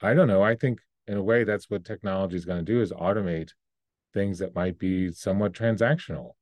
I 0.00 0.14
don't 0.14 0.28
know, 0.28 0.42
I 0.42 0.54
think 0.54 0.80
in 1.06 1.18
a 1.18 1.22
way 1.22 1.44
that's 1.44 1.68
what 1.68 1.84
technology 1.84 2.36
is 2.36 2.44
going 2.44 2.64
to 2.64 2.72
do 2.72 2.80
is 2.80 2.92
automate 2.92 3.50
things 4.14 4.38
that 4.38 4.54
might 4.54 4.78
be 4.78 5.12
somewhat 5.12 5.52
transactional 5.52 6.32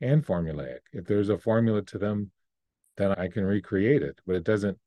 and 0.00 0.24
formulaic. 0.24 0.80
If 0.92 1.04
there's 1.06 1.28
a 1.28 1.38
formula 1.38 1.82
to 1.82 1.98
them, 1.98 2.30
then 2.96 3.12
I 3.12 3.28
can 3.28 3.44
recreate 3.44 4.02
it, 4.02 4.20
but 4.26 4.36
it 4.36 4.44
doesn't 4.44 4.78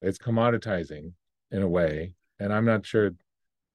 it's 0.00 0.18
commoditizing 0.18 1.12
in 1.50 1.62
a 1.62 1.68
way 1.68 2.14
and 2.42 2.52
i'm 2.52 2.64
not 2.64 2.84
sure 2.84 3.12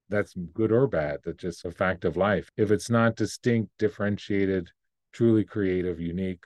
that's 0.08 0.34
good 0.52 0.72
or 0.72 0.86
bad 0.86 1.18
that's 1.24 1.42
just 1.42 1.64
a 1.64 1.70
fact 1.70 2.04
of 2.04 2.16
life. 2.16 2.50
If 2.56 2.70
it's 2.70 2.90
not 2.90 3.16
distinct 3.16 3.70
differentiated 3.78 4.70
truly 5.12 5.44
creative 5.44 6.00
unique 6.00 6.44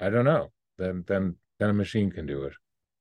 i 0.00 0.10
don't 0.10 0.24
know. 0.24 0.50
Then 0.78 1.04
then 1.06 1.36
then 1.58 1.70
a 1.70 1.74
machine 1.74 2.10
can 2.10 2.26
do 2.26 2.44
it. 2.44 2.52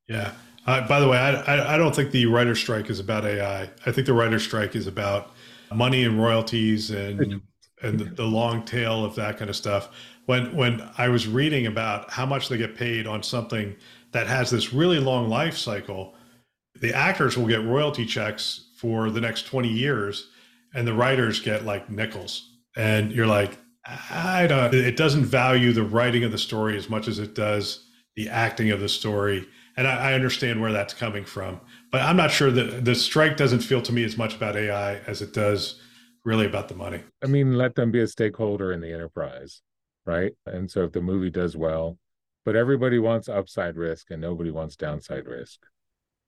Yeah. 0.07 0.31
Uh, 0.65 0.87
by 0.87 0.99
the 0.99 1.07
way 1.07 1.17
I, 1.17 1.31
I, 1.55 1.75
I 1.75 1.77
don't 1.77 1.95
think 1.95 2.11
the 2.11 2.25
writer 2.25 2.55
strike 2.55 2.89
is 2.89 2.99
about 2.99 3.25
ai 3.25 3.69
i. 3.85 3.91
Think 3.91 4.07
the 4.07 4.13
writer 4.13 4.39
strike 4.39 4.75
is 4.75 4.87
about 4.87 5.31
money 5.73 6.03
and 6.03 6.21
royalties 6.21 6.91
and 6.91 7.41
and 7.81 7.99
the, 7.99 8.05
the 8.05 8.23
long 8.23 8.63
tail 8.63 9.03
of 9.03 9.15
that 9.15 9.37
kind 9.37 9.49
of 9.49 9.55
stuff. 9.55 9.89
When 10.25 10.55
when 10.55 10.89
i 10.97 11.07
was 11.09 11.27
reading 11.27 11.67
about 11.67 12.11
how 12.11 12.25
much 12.25 12.49
they 12.49 12.57
get 12.57 12.75
paid 12.75 13.07
on 13.07 13.23
something 13.23 13.75
that 14.11 14.27
has 14.27 14.49
this 14.49 14.73
really 14.73 14.99
long 14.99 15.29
life 15.29 15.57
cycle, 15.57 16.14
the 16.81 16.93
actors 16.93 17.37
will 17.37 17.47
get 17.47 17.63
royalty 17.63 18.05
checks 18.05 18.65
for 18.77 19.09
the 19.09 19.21
next 19.21 19.43
20 19.43 19.69
years 19.69 20.29
and 20.73 20.85
the 20.85 20.93
writers 20.93 21.39
get 21.39 21.65
like 21.65 21.89
nickels. 21.89 22.51
And 22.75 23.11
you're 23.11 23.27
like, 23.27 23.57
I 23.85 24.47
don't, 24.47 24.73
it 24.73 24.97
doesn't 24.97 25.25
value 25.25 25.71
the 25.71 25.83
writing 25.83 26.23
of 26.23 26.31
the 26.31 26.37
story 26.37 26.77
as 26.77 26.89
much 26.89 27.07
as 27.07 27.19
it 27.19 27.33
does 27.33 27.85
the 28.15 28.29
acting 28.29 28.71
of 28.71 28.79
the 28.79 28.89
story. 28.89 29.47
And 29.77 29.87
I, 29.87 30.11
I 30.11 30.13
understand 30.13 30.61
where 30.61 30.71
that's 30.71 30.93
coming 30.93 31.23
from, 31.23 31.61
but 31.91 32.01
I'm 32.01 32.17
not 32.17 32.31
sure 32.31 32.51
that 32.51 32.83
the 32.85 32.95
strike 32.95 33.37
doesn't 33.37 33.59
feel 33.59 33.81
to 33.83 33.93
me 33.93 34.03
as 34.03 34.17
much 34.17 34.35
about 34.35 34.55
AI 34.55 34.95
as 35.07 35.21
it 35.21 35.33
does 35.33 35.81
really 36.23 36.45
about 36.45 36.67
the 36.67 36.75
money. 36.75 37.03
I 37.23 37.27
mean, 37.27 37.57
let 37.57 37.75
them 37.75 37.91
be 37.91 38.01
a 38.01 38.07
stakeholder 38.07 38.71
in 38.71 38.81
the 38.81 38.91
enterprise, 38.91 39.61
right? 40.05 40.33
And 40.45 40.69
so 40.69 40.83
if 40.83 40.91
the 40.91 41.01
movie 41.01 41.29
does 41.29 41.55
well, 41.55 41.97
but 42.43 42.55
everybody 42.55 42.99
wants 42.99 43.29
upside 43.29 43.75
risk 43.75 44.11
and 44.11 44.21
nobody 44.21 44.51
wants 44.51 44.75
downside 44.75 45.27
risk 45.27 45.59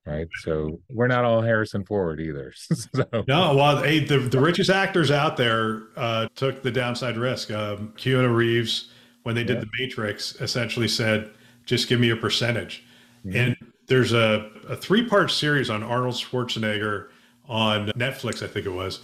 right 0.08 0.28
so 0.40 0.80
we're 0.90 1.08
not 1.08 1.24
all 1.24 1.42
harrison 1.42 1.84
ford 1.86 2.20
either 2.20 2.54
so. 2.56 3.06
no 3.28 3.56
well 3.56 3.82
hey, 3.84 4.00
the, 4.00 4.18
the 4.18 4.40
richest 4.40 4.70
actors 4.70 5.12
out 5.12 5.38
there 5.38 5.84
uh, 5.96 6.28
took 6.36 6.64
the 6.64 6.72
downside 6.72 7.18
risk 7.18 7.52
um, 7.52 7.94
keanu 7.98 8.34
reeves 8.34 8.90
when 9.24 9.36
they 9.36 9.44
did 9.44 9.56
yeah. 9.56 9.62
the 9.62 9.70
matrix 9.80 10.40
essentially 10.42 10.88
said 10.88 11.32
just 11.66 11.88
give 11.90 12.00
me 12.00 12.10
a 12.10 12.16
percentage 12.16 12.84
mm-hmm. 13.26 13.36
and 13.36 13.58
there's 13.88 14.14
a, 14.14 14.50
a 14.68 14.76
three-part 14.76 15.30
series 15.30 15.70
on 15.70 15.84
arnold 15.84 16.16
schwarzenegger 16.16 17.10
on 17.48 17.88
netflix 17.90 18.42
i 18.42 18.48
think 18.48 18.66
it 18.66 18.72
was 18.72 19.02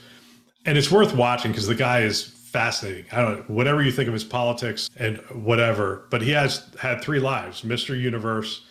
and 0.65 0.77
it's 0.77 0.91
worth 0.91 1.13
watching 1.13 1.51
because 1.51 1.67
the 1.67 1.75
guy 1.75 1.99
is 1.99 2.33
fascinating. 2.53 3.05
I 3.11 3.21
don't 3.21 3.49
know, 3.49 3.55
whatever 3.55 3.81
you 3.81 3.91
think 3.91 4.07
of 4.07 4.13
his 4.13 4.23
politics 4.23 4.87
and 4.95 5.17
whatever, 5.31 6.05
but 6.11 6.21
he 6.21 6.31
has 6.31 6.69
had 6.79 7.01
three 7.01 7.19
lives 7.19 7.63
Mr. 7.63 7.99
Universe, 7.99 8.65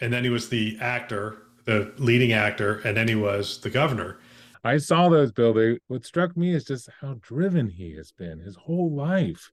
and 0.00 0.12
then 0.12 0.24
he 0.24 0.30
was 0.30 0.48
the 0.48 0.76
actor, 0.80 1.38
the 1.68 1.92
leading 1.98 2.32
actor, 2.32 2.78
and 2.78 2.96
then 2.96 3.06
he 3.06 3.14
was 3.14 3.60
the 3.60 3.68
governor. 3.68 4.18
I 4.64 4.78
saw 4.78 5.10
those, 5.10 5.32
Bill. 5.32 5.52
They, 5.52 5.78
what 5.88 6.06
struck 6.06 6.34
me 6.34 6.54
is 6.54 6.64
just 6.64 6.88
how 7.02 7.18
driven 7.20 7.68
he 7.68 7.94
has 7.96 8.10
been 8.10 8.40
his 8.40 8.56
whole 8.56 8.90
life, 8.90 9.50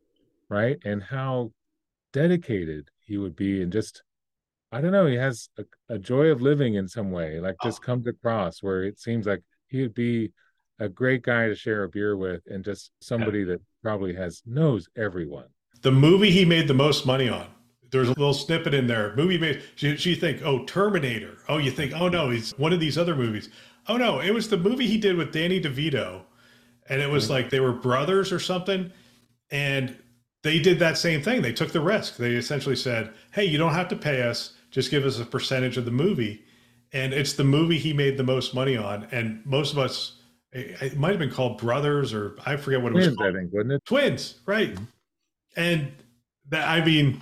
right? 0.50 0.78
And 0.86 1.04
how 1.04 1.52
dedicated 2.14 2.88
he 3.02 3.18
would 3.18 3.36
be, 3.36 3.62
and 3.62 3.70
just, 3.72 4.02
I 4.72 4.80
don't 4.80 4.94
know, 4.94 5.08
he 5.08 5.16
has 5.16 5.50
a, 5.58 5.66
a 5.90 6.00
joy 6.00 6.28
of 6.28 6.42
living 6.42 6.76
in 6.76 6.88
some 6.88 7.12
way, 7.12 7.42
like 7.42 7.58
just 7.62 7.82
oh. 7.84 7.86
comes 7.86 8.08
across 8.08 8.64
where 8.64 8.86
it 8.86 8.98
seems 8.98 9.26
like 9.26 9.42
he 9.68 9.82
would 9.82 9.94
be 9.94 10.32
a 10.80 10.88
great 10.88 11.22
guy 11.22 11.48
to 11.48 11.56
share 11.56 11.84
a 11.84 11.90
beer 11.90 12.16
with 12.16 12.44
and 12.48 12.64
just 12.64 12.92
somebody 13.02 13.44
that 13.44 13.62
probably 13.84 14.16
has 14.16 14.42
knows 14.46 14.88
everyone. 14.96 15.48
The 15.82 15.92
movie 15.92 16.32
he 16.32 16.46
made 16.46 16.70
the 16.70 16.74
most 16.74 17.06
money 17.06 17.28
on. 17.28 17.48
There's 17.92 18.08
a 18.08 18.12
little 18.12 18.34
snippet 18.34 18.74
in 18.74 18.88
there. 18.88 19.16
Movie 19.16 19.38
made 19.38 19.64
she, 19.76 19.96
she 19.98 20.16
think, 20.16 20.42
oh, 20.44 20.66
Terminator. 20.66 21.38
Oh, 21.48 21.58
you 21.58 21.72
think, 21.72 21.94
oh 21.94 22.08
no, 22.08 22.30
he's 22.30 22.52
one 22.58 22.74
of 22.74 22.80
these 22.80 22.98
other 22.98 23.16
movies. 23.16 23.50
Oh 23.88 23.98
no, 23.98 24.20
it 24.20 24.32
was 24.32 24.50
the 24.50 24.58
movie 24.58 24.88
he 24.88 24.98
did 24.98 25.16
with 25.16 25.32
Danny 25.32 25.62
DeVito. 25.62 26.22
And 26.90 27.02
it 27.02 27.10
was 27.10 27.26
mm-hmm. 27.26 27.34
like 27.34 27.50
they 27.50 27.60
were 27.60 27.74
brothers 27.74 28.32
or 28.32 28.40
something. 28.40 28.92
And 29.52 29.98
they 30.44 30.60
did 30.60 30.80
that 30.80 30.98
same 30.98 31.22
thing. 31.22 31.42
They 31.42 31.54
took 31.54 31.72
the 31.72 31.82
risk. 31.82 32.18
They 32.18 32.36
essentially 32.36 32.76
said, 32.76 33.14
Hey, 33.32 33.46
you 33.46 33.58
don't 33.58 33.74
have 33.74 33.88
to 33.90 33.96
pay 33.96 34.22
us, 34.22 34.54
just 34.72 34.92
give 34.92 35.06
us 35.06 35.20
a 35.20 35.26
percentage 35.26 35.78
of 35.78 35.86
the 35.86 35.92
movie. 35.92 36.44
And 36.94 37.14
it's 37.14 37.34
the 37.34 37.44
movie 37.44 37.78
he 37.78 37.94
made 37.94 38.18
the 38.18 38.24
most 38.24 38.54
money 38.54 38.78
on. 38.78 39.08
And 39.12 39.46
most 39.46 39.72
of 39.72 39.80
us 39.80 40.20
it 40.56 40.98
might 40.98 41.10
have 41.10 41.20
been 41.20 41.32
called 41.32 41.58
Brothers 41.58 42.14
or 42.14 42.38
I 42.46 42.56
forget 42.56 42.82
what 42.82 42.94
it 42.94 42.96
was. 42.96 43.08
Called. 43.08 43.36
I 43.36 43.40
think, 43.40 43.54
wasn't 43.54 43.74
it? 43.74 43.86
Twins, 43.86 44.40
right? 44.46 44.74
Mm-hmm. 44.74 44.84
And 45.58 45.92
that 46.50 46.68
I 46.68 46.84
mean, 46.84 47.22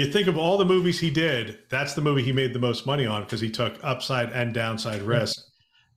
you 0.00 0.10
think 0.10 0.26
of 0.26 0.36
all 0.36 0.58
the 0.58 0.64
movies 0.64 0.98
he 0.98 1.10
did. 1.10 1.58
That's 1.68 1.94
the 1.94 2.00
movie 2.00 2.22
he 2.22 2.32
made 2.32 2.52
the 2.52 2.58
most 2.58 2.86
money 2.86 3.06
on 3.06 3.22
because 3.22 3.40
he 3.40 3.50
took 3.50 3.78
upside 3.82 4.30
and 4.32 4.52
downside 4.52 5.02
risk, 5.02 5.38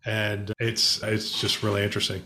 and 0.05 0.53
it's 0.59 1.01
it's 1.03 1.39
just 1.39 1.63
really 1.63 1.83
interesting. 1.83 2.21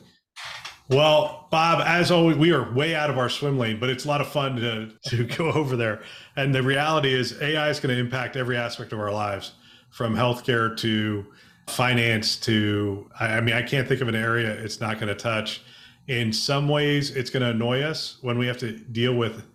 Well, 0.89 1.47
Bob, 1.51 1.81
as 1.85 2.11
always, 2.11 2.37
we 2.37 2.51
are 2.51 2.73
way 2.73 2.95
out 2.95 3.09
of 3.09 3.17
our 3.17 3.29
swim 3.29 3.57
lane, 3.57 3.79
but 3.79 3.89
it's 3.89 4.05
a 4.05 4.07
lot 4.07 4.21
of 4.21 4.27
fun 4.27 4.55
to 4.57 4.91
to 5.09 5.25
go 5.37 5.51
over 5.51 5.75
there. 5.75 6.01
And 6.35 6.53
the 6.53 6.63
reality 6.63 7.13
is, 7.13 7.39
AI 7.41 7.69
is 7.69 7.79
going 7.79 7.95
to 7.95 8.01
impact 8.01 8.35
every 8.35 8.57
aspect 8.57 8.93
of 8.93 8.99
our 8.99 9.11
lives, 9.11 9.53
from 9.91 10.15
healthcare 10.15 10.75
to 10.77 11.25
finance 11.67 12.37
to 12.37 13.09
i 13.19 13.41
mean 13.41 13.53
i 13.53 13.61
can't 13.61 13.87
think 13.87 13.99
of 13.99 14.07
an 14.07 14.15
area 14.15 14.49
it's 14.49 14.79
not 14.79 14.95
going 14.99 15.09
to 15.09 15.15
touch 15.15 15.61
in 16.07 16.31
some 16.31 16.69
ways 16.69 17.13
it's 17.15 17.29
going 17.29 17.43
to 17.43 17.49
annoy 17.49 17.81
us 17.81 18.17
when 18.21 18.37
we 18.37 18.47
have 18.47 18.57
to 18.57 18.71
deal 18.71 19.13
with 19.13 19.45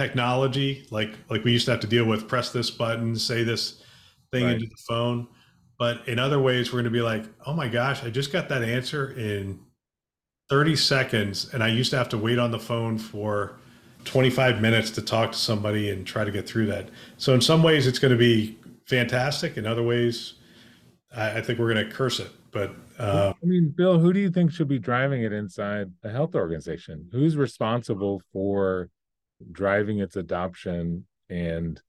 technology 0.00 0.86
like 0.90 1.12
like 1.28 1.44
we 1.44 1.52
used 1.52 1.66
to 1.66 1.70
have 1.70 1.80
to 1.80 1.86
deal 1.86 2.06
with 2.06 2.26
press 2.26 2.50
this 2.52 2.70
button 2.70 3.14
say 3.14 3.42
this 3.42 3.82
thing 4.32 4.44
right. 4.44 4.54
into 4.54 4.66
the 4.66 4.82
phone 4.88 5.28
but 5.78 6.06
in 6.08 6.18
other 6.18 6.40
ways 6.40 6.72
we're 6.72 6.80
going 6.80 6.84
to 6.84 6.90
be 6.90 7.02
like 7.02 7.24
oh 7.44 7.52
my 7.52 7.68
gosh 7.68 8.02
i 8.02 8.08
just 8.08 8.32
got 8.32 8.48
that 8.48 8.62
answer 8.62 9.12
in 9.18 9.60
30 10.48 10.74
seconds 10.74 11.52
and 11.52 11.62
i 11.62 11.68
used 11.68 11.90
to 11.90 11.98
have 11.98 12.08
to 12.08 12.16
wait 12.16 12.38
on 12.38 12.50
the 12.50 12.58
phone 12.58 12.96
for 12.96 13.56
25 14.04 14.62
minutes 14.62 14.90
to 14.90 15.02
talk 15.02 15.32
to 15.32 15.38
somebody 15.38 15.90
and 15.90 16.06
try 16.06 16.24
to 16.24 16.30
get 16.30 16.48
through 16.48 16.64
that 16.64 16.88
so 17.18 17.34
in 17.34 17.40
some 17.42 17.62
ways 17.62 17.86
it's 17.86 17.98
going 17.98 18.12
to 18.12 18.18
be 18.18 18.58
fantastic 18.86 19.58
in 19.58 19.66
other 19.66 19.82
ways 19.82 20.34
I, 21.14 21.38
I 21.38 21.42
think 21.42 21.58
we're 21.58 21.72
going 21.72 21.86
to 21.86 21.92
curse 21.92 22.20
it. 22.20 22.30
But 22.52 22.74
uh, 22.98 23.32
I 23.42 23.46
mean, 23.46 23.72
Bill, 23.76 23.98
who 23.98 24.12
do 24.12 24.20
you 24.20 24.30
think 24.30 24.52
should 24.52 24.68
be 24.68 24.78
driving 24.78 25.22
it 25.22 25.32
inside 25.32 25.90
a 26.02 26.10
health 26.10 26.34
organization? 26.34 27.08
Who's 27.12 27.36
responsible 27.36 28.22
for 28.32 28.88
driving 29.52 30.00
its 30.00 30.16
adoption 30.16 31.06
and 31.28 31.80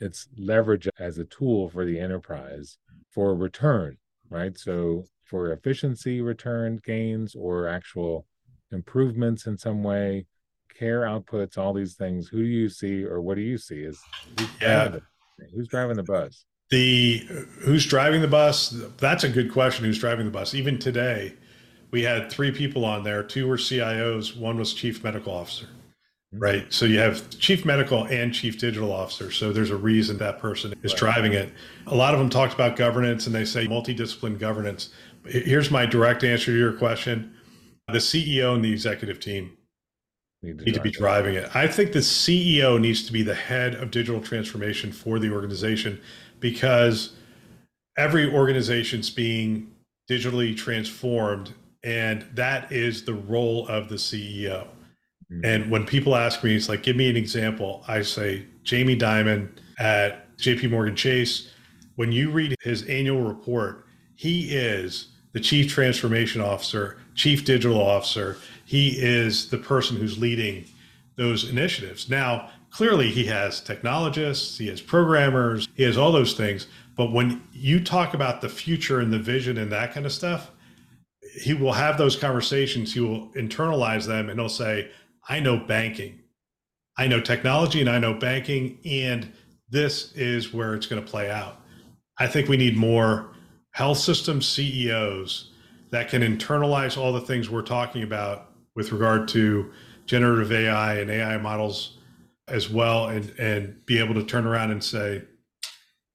its 0.00 0.28
leverage 0.36 0.88
as 0.98 1.18
a 1.18 1.24
tool 1.24 1.68
for 1.68 1.84
the 1.84 1.98
enterprise 1.98 2.78
for 3.10 3.34
return, 3.34 3.96
right? 4.30 4.58
So 4.58 5.04
for 5.24 5.52
efficiency 5.52 6.20
return 6.20 6.80
gains 6.84 7.34
or 7.34 7.68
actual 7.68 8.26
improvements 8.72 9.46
in 9.46 9.56
some 9.56 9.82
way, 9.82 10.26
care 10.76 11.02
outputs, 11.02 11.56
all 11.56 11.72
these 11.72 11.94
things. 11.94 12.28
Who 12.28 12.38
do 12.38 12.48
you 12.48 12.68
see, 12.68 13.04
or 13.04 13.20
what 13.20 13.36
do 13.36 13.42
you 13.42 13.58
see? 13.58 13.82
Is 13.82 14.00
who's 14.38 14.48
yeah. 14.60 14.96
Who's 15.54 15.68
driving 15.68 15.96
the 15.96 16.02
bus? 16.02 16.44
The 16.70 17.18
who's 17.60 17.86
driving 17.86 18.20
the 18.20 18.28
bus? 18.28 18.74
That's 18.98 19.24
a 19.24 19.28
good 19.28 19.52
question. 19.52 19.84
Who's 19.84 19.98
driving 19.98 20.26
the 20.26 20.32
bus? 20.32 20.54
Even 20.54 20.78
today, 20.78 21.34
we 21.90 22.02
had 22.02 22.30
three 22.30 22.50
people 22.50 22.84
on 22.84 23.04
there. 23.04 23.22
Two 23.22 23.46
were 23.46 23.56
CIOs. 23.56 24.36
One 24.36 24.56
was 24.56 24.72
chief 24.72 25.02
medical 25.04 25.32
officer. 25.32 25.68
Mm-hmm. 26.34 26.42
Right. 26.42 26.72
So 26.72 26.86
you 26.86 26.98
have 26.98 27.28
chief 27.38 27.64
medical 27.64 28.04
and 28.04 28.32
chief 28.32 28.58
digital 28.58 28.92
officer. 28.92 29.30
So 29.30 29.52
there's 29.52 29.70
a 29.70 29.76
reason 29.76 30.18
that 30.18 30.38
person 30.38 30.74
is 30.82 30.94
driving 30.94 31.34
it. 31.34 31.52
A 31.86 31.94
lot 31.94 32.14
of 32.14 32.20
them 32.20 32.30
talked 32.30 32.54
about 32.54 32.76
governance 32.76 33.26
and 33.26 33.34
they 33.34 33.44
say 33.44 33.66
multidiscipline 33.66 34.38
governance. 34.38 34.90
Here's 35.26 35.70
my 35.70 35.86
direct 35.86 36.24
answer 36.24 36.46
to 36.46 36.58
your 36.58 36.72
question 36.72 37.34
the 37.88 37.98
CEO 37.98 38.54
and 38.54 38.64
the 38.64 38.72
executive 38.72 39.20
team 39.20 39.56
need 40.42 40.58
to, 40.58 40.64
need 40.64 40.74
to 40.74 40.80
be 40.80 40.90
driving 40.90 41.34
it. 41.34 41.54
I 41.54 41.66
think 41.66 41.92
the 41.92 41.98
CEO 41.98 42.80
needs 42.80 43.04
to 43.06 43.12
be 43.12 43.22
the 43.22 43.34
head 43.34 43.74
of 43.74 43.90
digital 43.90 44.20
transformation 44.20 44.92
for 44.92 45.18
the 45.18 45.30
organization 45.30 46.00
because 46.40 47.12
every 47.98 48.32
organization's 48.32 49.10
being 49.10 49.70
digitally 50.10 50.56
transformed 50.56 51.52
and 51.84 52.24
that 52.34 52.70
is 52.72 53.04
the 53.04 53.14
role 53.14 53.66
of 53.68 53.88
the 53.88 53.96
CEO. 53.96 54.68
Mm-hmm. 55.32 55.44
And 55.44 55.70
when 55.70 55.86
people 55.86 56.14
ask 56.14 56.44
me, 56.44 56.54
it's 56.54 56.68
like, 56.68 56.82
give 56.82 56.96
me 56.96 57.08
an 57.08 57.16
example. 57.16 57.84
I 57.88 58.02
say, 58.02 58.46
Jamie 58.64 58.96
Dimon 58.96 59.48
at 59.78 60.36
JP 60.36 60.70
Morgan 60.70 60.96
Chase, 60.96 61.50
when 61.96 62.12
you 62.12 62.30
read 62.30 62.54
his 62.62 62.82
annual 62.84 63.22
report, 63.22 63.86
he 64.14 64.54
is 64.54 65.08
the 65.32 65.40
chief 65.40 65.70
transformation 65.70 66.40
officer, 66.40 66.98
chief 67.14 67.44
digital 67.44 67.80
officer. 67.80 68.36
He 68.64 68.90
is 68.98 69.48
the 69.50 69.58
person 69.58 69.96
who's 69.96 70.18
leading 70.18 70.66
those 71.16 71.48
initiatives. 71.48 72.08
Now, 72.08 72.50
clearly, 72.70 73.10
he 73.10 73.24
has 73.26 73.60
technologists, 73.60 74.58
he 74.58 74.68
has 74.68 74.80
programmers, 74.80 75.68
he 75.74 75.82
has 75.82 75.96
all 75.96 76.12
those 76.12 76.34
things. 76.34 76.66
But 76.96 77.12
when 77.12 77.42
you 77.52 77.82
talk 77.82 78.14
about 78.14 78.40
the 78.40 78.48
future 78.48 79.00
and 79.00 79.12
the 79.12 79.18
vision 79.18 79.58
and 79.58 79.72
that 79.72 79.92
kind 79.94 80.04
of 80.04 80.12
stuff, 80.12 80.50
he 81.34 81.54
will 81.54 81.72
have 81.72 81.96
those 81.96 82.16
conversations. 82.16 82.92
He 82.92 83.00
will 83.00 83.28
internalize 83.30 84.06
them 84.06 84.28
and 84.28 84.38
he'll 84.38 84.48
say, 84.50 84.90
I 85.28 85.40
know 85.40 85.56
banking, 85.56 86.20
I 86.96 87.06
know 87.06 87.20
technology, 87.20 87.80
and 87.80 87.88
I 87.88 87.98
know 87.98 88.14
banking, 88.14 88.78
and 88.84 89.32
this 89.68 90.12
is 90.14 90.52
where 90.52 90.74
it's 90.74 90.86
going 90.86 91.02
to 91.02 91.10
play 91.10 91.30
out. 91.30 91.60
I 92.18 92.26
think 92.26 92.48
we 92.48 92.56
need 92.56 92.76
more 92.76 93.32
health 93.72 93.98
system 93.98 94.42
CEOs 94.42 95.50
that 95.90 96.08
can 96.08 96.22
internalize 96.22 96.96
all 96.96 97.12
the 97.12 97.20
things 97.20 97.48
we're 97.48 97.62
talking 97.62 98.02
about 98.02 98.50
with 98.74 98.92
regard 98.92 99.28
to 99.28 99.70
generative 100.06 100.52
AI 100.52 100.96
and 100.96 101.10
AI 101.10 101.38
models 101.38 101.98
as 102.48 102.68
well, 102.68 103.08
and 103.08 103.30
and 103.38 103.84
be 103.86 103.98
able 103.98 104.14
to 104.14 104.24
turn 104.24 104.46
around 104.46 104.70
and 104.72 104.82
say, 104.82 105.22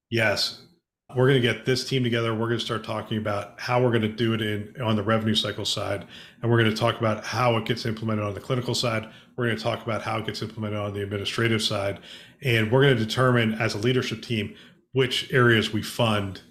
yes, 0.09 0.66
we're 1.15 1.27
going 1.27 1.41
to 1.41 1.47
get 1.47 1.65
this 1.65 1.87
team 1.87 2.03
together. 2.03 2.33
We're 2.33 2.47
going 2.47 2.59
to 2.59 2.65
start 2.65 2.83
talking 2.83 3.17
about 3.17 3.59
how 3.59 3.81
we're 3.81 3.91
going 3.91 4.01
to 4.01 4.09
do 4.09 4.33
it 4.33 4.41
in 4.41 4.73
on 4.81 4.97
the 4.97 5.03
revenue 5.03 5.35
cycle 5.35 5.63
side, 5.63 6.05
and 6.41 6.51
we're 6.51 6.59
going 6.61 6.69
to 6.69 6.75
talk 6.75 6.99
about 6.99 7.23
how 7.23 7.55
it 7.55 7.65
gets 7.65 7.85
implemented 7.85 8.25
on 8.25 8.33
the 8.33 8.41
clinical 8.41 8.75
side. 8.75 9.07
We're 9.37 9.45
going 9.45 9.57
to 9.57 9.63
talk 9.63 9.83
about 9.83 10.01
how 10.01 10.17
it 10.17 10.25
gets 10.25 10.41
implemented 10.41 10.79
on 10.79 10.93
the 10.93 11.01
administrative 11.01 11.61
side, 11.61 12.01
and 12.43 12.69
we're 12.69 12.81
going 12.81 12.97
to 12.97 13.05
determine 13.05 13.53
as 13.53 13.73
a 13.73 13.77
leadership 13.77 14.21
team 14.21 14.53
which 14.91 15.31
areas 15.31 15.71
we 15.71 15.81
fund 15.81 16.41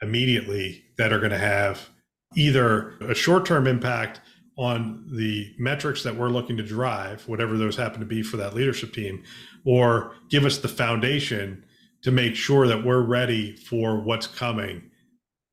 immediately 0.00 0.84
that 0.96 1.12
are 1.12 1.18
going 1.18 1.32
to 1.32 1.38
have 1.38 1.90
either 2.34 2.96
a 3.00 3.14
short-term 3.14 3.66
impact 3.66 4.20
on 4.56 5.06
the 5.12 5.54
metrics 5.58 6.02
that 6.02 6.16
we're 6.16 6.28
looking 6.28 6.56
to 6.56 6.62
drive, 6.62 7.28
whatever 7.28 7.58
those 7.58 7.76
happen 7.76 8.00
to 8.00 8.06
be 8.06 8.22
for 8.22 8.38
that 8.38 8.54
leadership 8.54 8.92
team, 8.92 9.22
or 9.66 10.14
give 10.30 10.44
us 10.44 10.58
the 10.58 10.68
foundation 10.68 11.64
to 12.02 12.10
make 12.10 12.34
sure 12.34 12.66
that 12.66 12.84
we're 12.84 13.02
ready 13.02 13.56
for 13.56 14.00
what's 14.00 14.26
coming. 14.26 14.90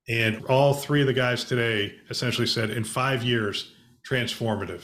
And 0.07 0.45
all 0.45 0.73
three 0.73 1.01
of 1.01 1.07
the 1.07 1.13
guys 1.13 1.43
today 1.43 1.95
essentially 2.09 2.47
said 2.47 2.69
in 2.69 2.83
five 2.83 3.23
years, 3.23 3.71
transformative. 4.07 4.83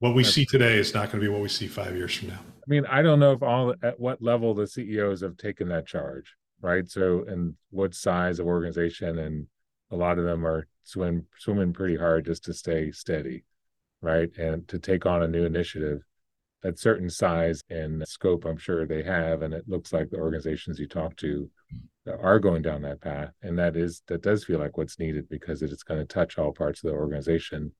What 0.00 0.14
we 0.14 0.24
see 0.24 0.44
today 0.44 0.76
is 0.78 0.94
not 0.94 1.10
going 1.10 1.20
to 1.20 1.28
be 1.28 1.32
what 1.32 1.42
we 1.42 1.48
see 1.48 1.66
five 1.66 1.96
years 1.96 2.14
from 2.14 2.28
now. 2.28 2.38
I 2.38 2.66
mean, 2.66 2.86
I 2.86 3.02
don't 3.02 3.18
know 3.18 3.32
if 3.32 3.42
all 3.42 3.74
at 3.82 3.98
what 3.98 4.22
level 4.22 4.54
the 4.54 4.66
CEOs 4.66 5.22
have 5.22 5.36
taken 5.36 5.68
that 5.68 5.86
charge, 5.86 6.34
right? 6.60 6.88
So, 6.88 7.24
and 7.26 7.54
what 7.70 7.94
size 7.94 8.38
of 8.38 8.46
organization, 8.46 9.18
and 9.18 9.46
a 9.90 9.96
lot 9.96 10.18
of 10.18 10.24
them 10.24 10.46
are 10.46 10.68
swim, 10.84 11.26
swimming 11.38 11.72
pretty 11.72 11.96
hard 11.96 12.26
just 12.26 12.44
to 12.44 12.54
stay 12.54 12.92
steady, 12.92 13.44
right? 14.02 14.30
And 14.36 14.68
to 14.68 14.78
take 14.78 15.06
on 15.06 15.22
a 15.22 15.28
new 15.28 15.44
initiative 15.44 16.02
at 16.64 16.78
certain 16.78 17.08
size 17.08 17.62
and 17.70 18.06
scope 18.06 18.44
i'm 18.44 18.56
sure 18.56 18.86
they 18.86 19.02
have 19.02 19.42
and 19.42 19.54
it 19.54 19.68
looks 19.68 19.92
like 19.92 20.10
the 20.10 20.18
organizations 20.18 20.78
you 20.78 20.88
talk 20.88 21.16
to 21.16 21.48
are 22.20 22.38
going 22.38 22.62
down 22.62 22.82
that 22.82 23.00
path 23.00 23.30
and 23.42 23.58
that 23.58 23.76
is 23.76 24.02
that 24.08 24.22
does 24.22 24.44
feel 24.44 24.58
like 24.58 24.76
what's 24.76 24.98
needed 24.98 25.28
because 25.28 25.62
it's 25.62 25.82
going 25.82 26.00
to 26.00 26.06
touch 26.06 26.38
all 26.38 26.52
parts 26.52 26.82
of 26.82 26.90
the 26.90 26.96
organization. 26.96 27.70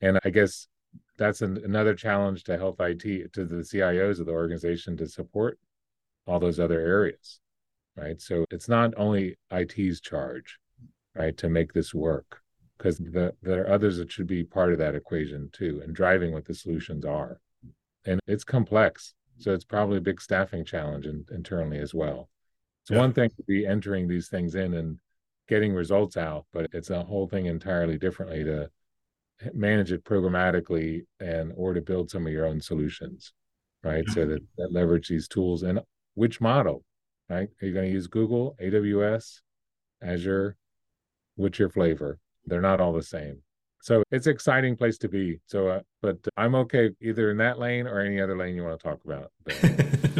And 0.00 0.18
i 0.24 0.30
guess 0.30 0.68
that's 1.16 1.42
an, 1.42 1.60
another 1.64 1.94
challenge 1.94 2.44
to 2.44 2.56
health 2.56 2.80
it 2.80 3.32
to 3.32 3.44
the 3.44 3.56
cios 3.56 4.20
of 4.20 4.26
the 4.26 4.32
organization 4.32 4.96
to 4.96 5.08
support 5.08 5.58
all 6.26 6.38
those 6.38 6.60
other 6.60 6.80
areas 6.80 7.40
right? 7.96 8.20
So 8.20 8.44
it's 8.50 8.68
not 8.68 8.92
only 8.96 9.36
it's 9.50 10.00
charge 10.00 10.58
right 11.14 11.36
to 11.36 11.48
make 11.48 11.72
this 11.72 11.94
work 11.94 12.40
because 12.76 12.98
the, 12.98 13.34
there 13.42 13.62
are 13.62 13.72
others 13.72 13.98
that 13.98 14.10
should 14.10 14.26
be 14.26 14.42
part 14.42 14.72
of 14.72 14.78
that 14.78 14.94
equation 14.94 15.48
too 15.52 15.80
and 15.84 15.94
driving 15.94 16.32
what 16.32 16.44
the 16.44 16.54
solutions 16.54 17.04
are 17.04 17.40
and 18.06 18.20
it's 18.26 18.44
complex. 18.44 19.14
Mm-hmm. 19.32 19.42
So 19.42 19.54
it's 19.54 19.64
probably 19.64 19.98
a 19.98 20.02
big 20.02 20.20
staffing 20.20 20.64
challenge 20.64 21.06
in, 21.06 21.24
internally 21.30 21.78
as 21.78 21.94
well. 21.94 22.28
It's 22.82 22.90
yeah. 22.90 22.98
one 22.98 23.12
thing 23.12 23.30
to 23.30 23.42
be 23.44 23.66
entering 23.66 24.08
these 24.08 24.28
things 24.28 24.54
in 24.54 24.74
and 24.74 24.98
getting 25.48 25.72
results 25.72 26.16
out, 26.16 26.46
but 26.52 26.68
it's 26.72 26.90
a 26.90 27.02
whole 27.02 27.26
thing 27.26 27.46
entirely 27.46 27.98
differently 27.98 28.44
to 28.44 28.70
manage 29.52 29.92
it 29.92 30.04
programmatically 30.04 31.04
and 31.20 31.52
or 31.56 31.74
to 31.74 31.80
build 31.80 32.10
some 32.10 32.26
of 32.26 32.32
your 32.32 32.46
own 32.46 32.60
solutions, 32.60 33.32
right? 33.82 34.08
So 34.10 34.26
that, 34.26 34.40
that 34.58 34.72
leverage 34.72 35.08
these 35.08 35.28
tools 35.28 35.62
and 35.62 35.80
which 36.14 36.40
model, 36.40 36.84
right? 37.28 37.48
Are 37.60 37.66
you 37.66 37.72
going 37.72 37.86
to 37.86 37.92
use 37.92 38.06
Google, 38.06 38.56
AWS, 38.62 39.40
Azure? 40.02 40.56
What's 41.36 41.58
your 41.58 41.70
flavor? 41.70 42.18
They're 42.46 42.60
not 42.60 42.80
all 42.80 42.92
the 42.92 43.02
same. 43.02 43.42
So 43.84 44.02
it's 44.10 44.26
an 44.26 44.32
exciting 44.32 44.76
place 44.76 44.96
to 44.96 45.10
be. 45.10 45.40
So, 45.46 45.68
uh, 45.68 45.80
but 46.00 46.16
I'm 46.38 46.54
okay 46.54 46.92
either 47.02 47.30
in 47.30 47.36
that 47.36 47.58
lane 47.58 47.86
or 47.86 48.00
any 48.00 48.18
other 48.18 48.34
lane 48.34 48.56
you 48.56 48.64
want 48.64 48.80
to 48.80 48.82
talk 48.82 48.98
about. 49.04 49.30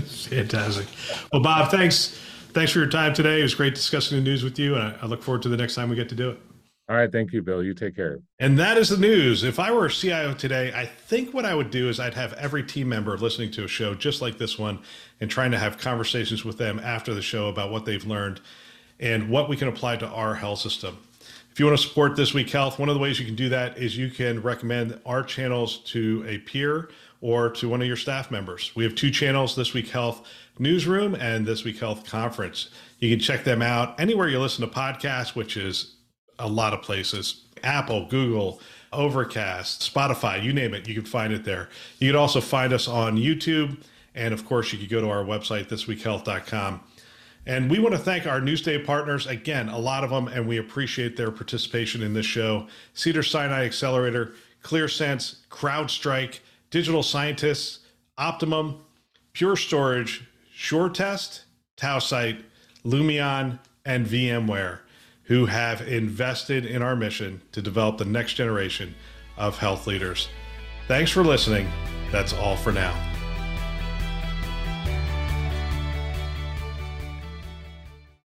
Fantastic. 0.05 0.87
Well, 1.33 1.40
Bob, 1.40 1.70
thanks. 1.70 2.20
Thanks 2.53 2.72
for 2.72 2.81
your 2.81 2.90
time 2.90 3.14
today. 3.14 3.40
It 3.40 3.42
was 3.42 3.55
great 3.55 3.74
discussing 3.74 4.18
the 4.18 4.22
news 4.22 4.44
with 4.44 4.59
you. 4.59 4.74
And 4.74 4.85
I, 4.85 4.98
I 5.00 5.07
look 5.07 5.22
forward 5.22 5.40
to 5.44 5.48
the 5.48 5.57
next 5.57 5.77
time 5.77 5.88
we 5.88 5.96
get 5.96 6.11
to 6.11 6.14
do 6.14 6.29
it. 6.29 6.38
All 6.90 6.96
right. 6.96 7.11
Thank 7.11 7.33
you, 7.33 7.40
Bill. 7.40 7.62
You 7.62 7.72
take 7.72 7.96
care. 7.96 8.18
And 8.38 8.59
that 8.59 8.77
is 8.77 8.90
the 8.90 8.98
news. 8.98 9.44
If 9.44 9.59
I 9.59 9.72
were 9.72 9.87
a 9.87 9.90
CIO 9.90 10.35
today, 10.35 10.70
I 10.77 10.85
think 10.85 11.33
what 11.33 11.46
I 11.46 11.55
would 11.55 11.70
do 11.70 11.88
is 11.88 11.98
I'd 11.98 12.12
have 12.12 12.35
every 12.35 12.64
team 12.64 12.90
member 12.90 13.16
listening 13.16 13.50
to 13.53 13.64
a 13.64 13.68
show 13.68 13.94
just 13.94 14.20
like 14.20 14.37
this 14.37 14.59
one 14.59 14.81
and 15.22 15.31
trying 15.31 15.53
to 15.53 15.59
have 15.59 15.79
conversations 15.79 16.44
with 16.44 16.59
them 16.59 16.79
after 16.81 17.14
the 17.14 17.22
show 17.22 17.48
about 17.48 17.70
what 17.70 17.87
they've 17.87 18.05
learned 18.05 18.42
and 19.00 19.31
what 19.31 19.48
we 19.48 19.57
can 19.57 19.68
apply 19.68 19.96
to 19.96 20.07
our 20.07 20.35
health 20.35 20.59
system. 20.59 20.98
If 21.55 21.61
you 21.61 21.67
want 21.67 21.79
to 21.79 21.87
support 21.87 22.17
This 22.17 22.35
Week 22.35 22.51
Health, 22.51 22.81
one 22.81 22.88
of 22.88 22.97
the 22.97 23.01
ways 23.01 23.21
you 23.21 23.25
can 23.25 23.37
do 23.37 23.49
that 23.51 23.79
is 23.79 23.97
you 23.97 24.11
can 24.11 24.43
recommend 24.43 24.99
our 25.07 25.23
channels 25.23 25.79
to 25.85 26.25
a 26.27 26.38
peer 26.38 26.88
or 27.21 27.49
to 27.51 27.69
one 27.69 27.81
of 27.81 27.87
your 27.87 27.97
staff 27.97 28.29
members. 28.29 28.73
We 28.75 28.83
have 28.83 28.97
two 28.97 29.12
channels 29.12 29.55
This 29.55 29.73
Week 29.73 29.87
Health 29.87 30.27
Newsroom 30.59 31.14
and 31.14 31.47
This 31.47 31.62
Week 31.62 31.79
Health 31.79 32.05
Conference. 32.07 32.71
You 32.99 33.09
can 33.09 33.21
check 33.21 33.45
them 33.45 33.62
out 33.62 34.01
anywhere 34.01 34.27
you 34.27 34.40
listen 34.40 34.69
to 34.69 34.75
podcasts, 34.75 35.37
which 35.37 35.57
is 35.57 35.95
a 36.40 36.49
lot 36.49 36.75
of 36.75 36.83
places 36.83 37.43
Apple, 37.62 38.07
Google, 38.07 38.61
Overcast, 38.93 39.95
Spotify, 39.95 40.43
you 40.43 40.53
name 40.53 40.75
it, 40.75 40.88
you 40.88 40.95
can 40.95 41.05
find 41.05 41.33
it 41.33 41.45
there. 41.45 41.69
You 42.01 42.09
can 42.09 42.17
also 42.17 42.40
find 42.40 42.73
us 42.73 42.88
on 42.88 43.17
YouTube. 43.17 43.81
And 44.17 44.35
of 44.35 44.45
course, 44.45 44.73
you 44.73 44.81
could 44.81 44.90
go 44.90 45.01
to 45.01 45.09
our 45.09 45.23
website, 45.23 45.69
thisweekhealth.com 45.69 46.81
and 47.46 47.70
we 47.70 47.78
want 47.78 47.94
to 47.94 47.98
thank 47.98 48.26
our 48.26 48.40
Newsday 48.40 48.85
partners, 48.85 49.26
again, 49.26 49.68
a 49.68 49.78
lot 49.78 50.04
of 50.04 50.11
them, 50.11 50.28
and 50.28 50.48
we 50.48 50.59
appreciate 50.59 51.16
their 51.16 51.30
participation 51.30 52.02
in 52.02 52.14
this 52.14 52.26
show 52.26 52.66
Cedar 52.94 53.22
Sinai 53.22 53.64
Accelerator, 53.64 54.35
ClearSense, 54.62 55.37
CrowdStrike, 55.50 56.40
Digital 56.70 57.02
Scientists, 57.02 57.80
Optimum, 58.16 58.83
Pure 59.33 59.57
Storage, 59.57 60.24
SureTest, 60.57 61.42
Tausight, 61.76 62.42
Lumeon, 62.85 63.59
and 63.85 64.07
VMware, 64.07 64.78
who 65.24 65.46
have 65.46 65.87
invested 65.87 66.64
in 66.64 66.83
our 66.83 66.96
mission 66.96 67.42
to 67.52 67.61
develop 67.61 67.98
the 67.98 68.04
next 68.04 68.35
generation 68.35 68.94
of 69.37 69.59
health 69.59 69.87
leaders. 69.87 70.28
Thanks 70.88 71.11
for 71.11 71.24
listening. 71.24 71.68
That's 72.11 72.33
all 72.33 72.57
for 72.57 72.72
now. 72.72 73.13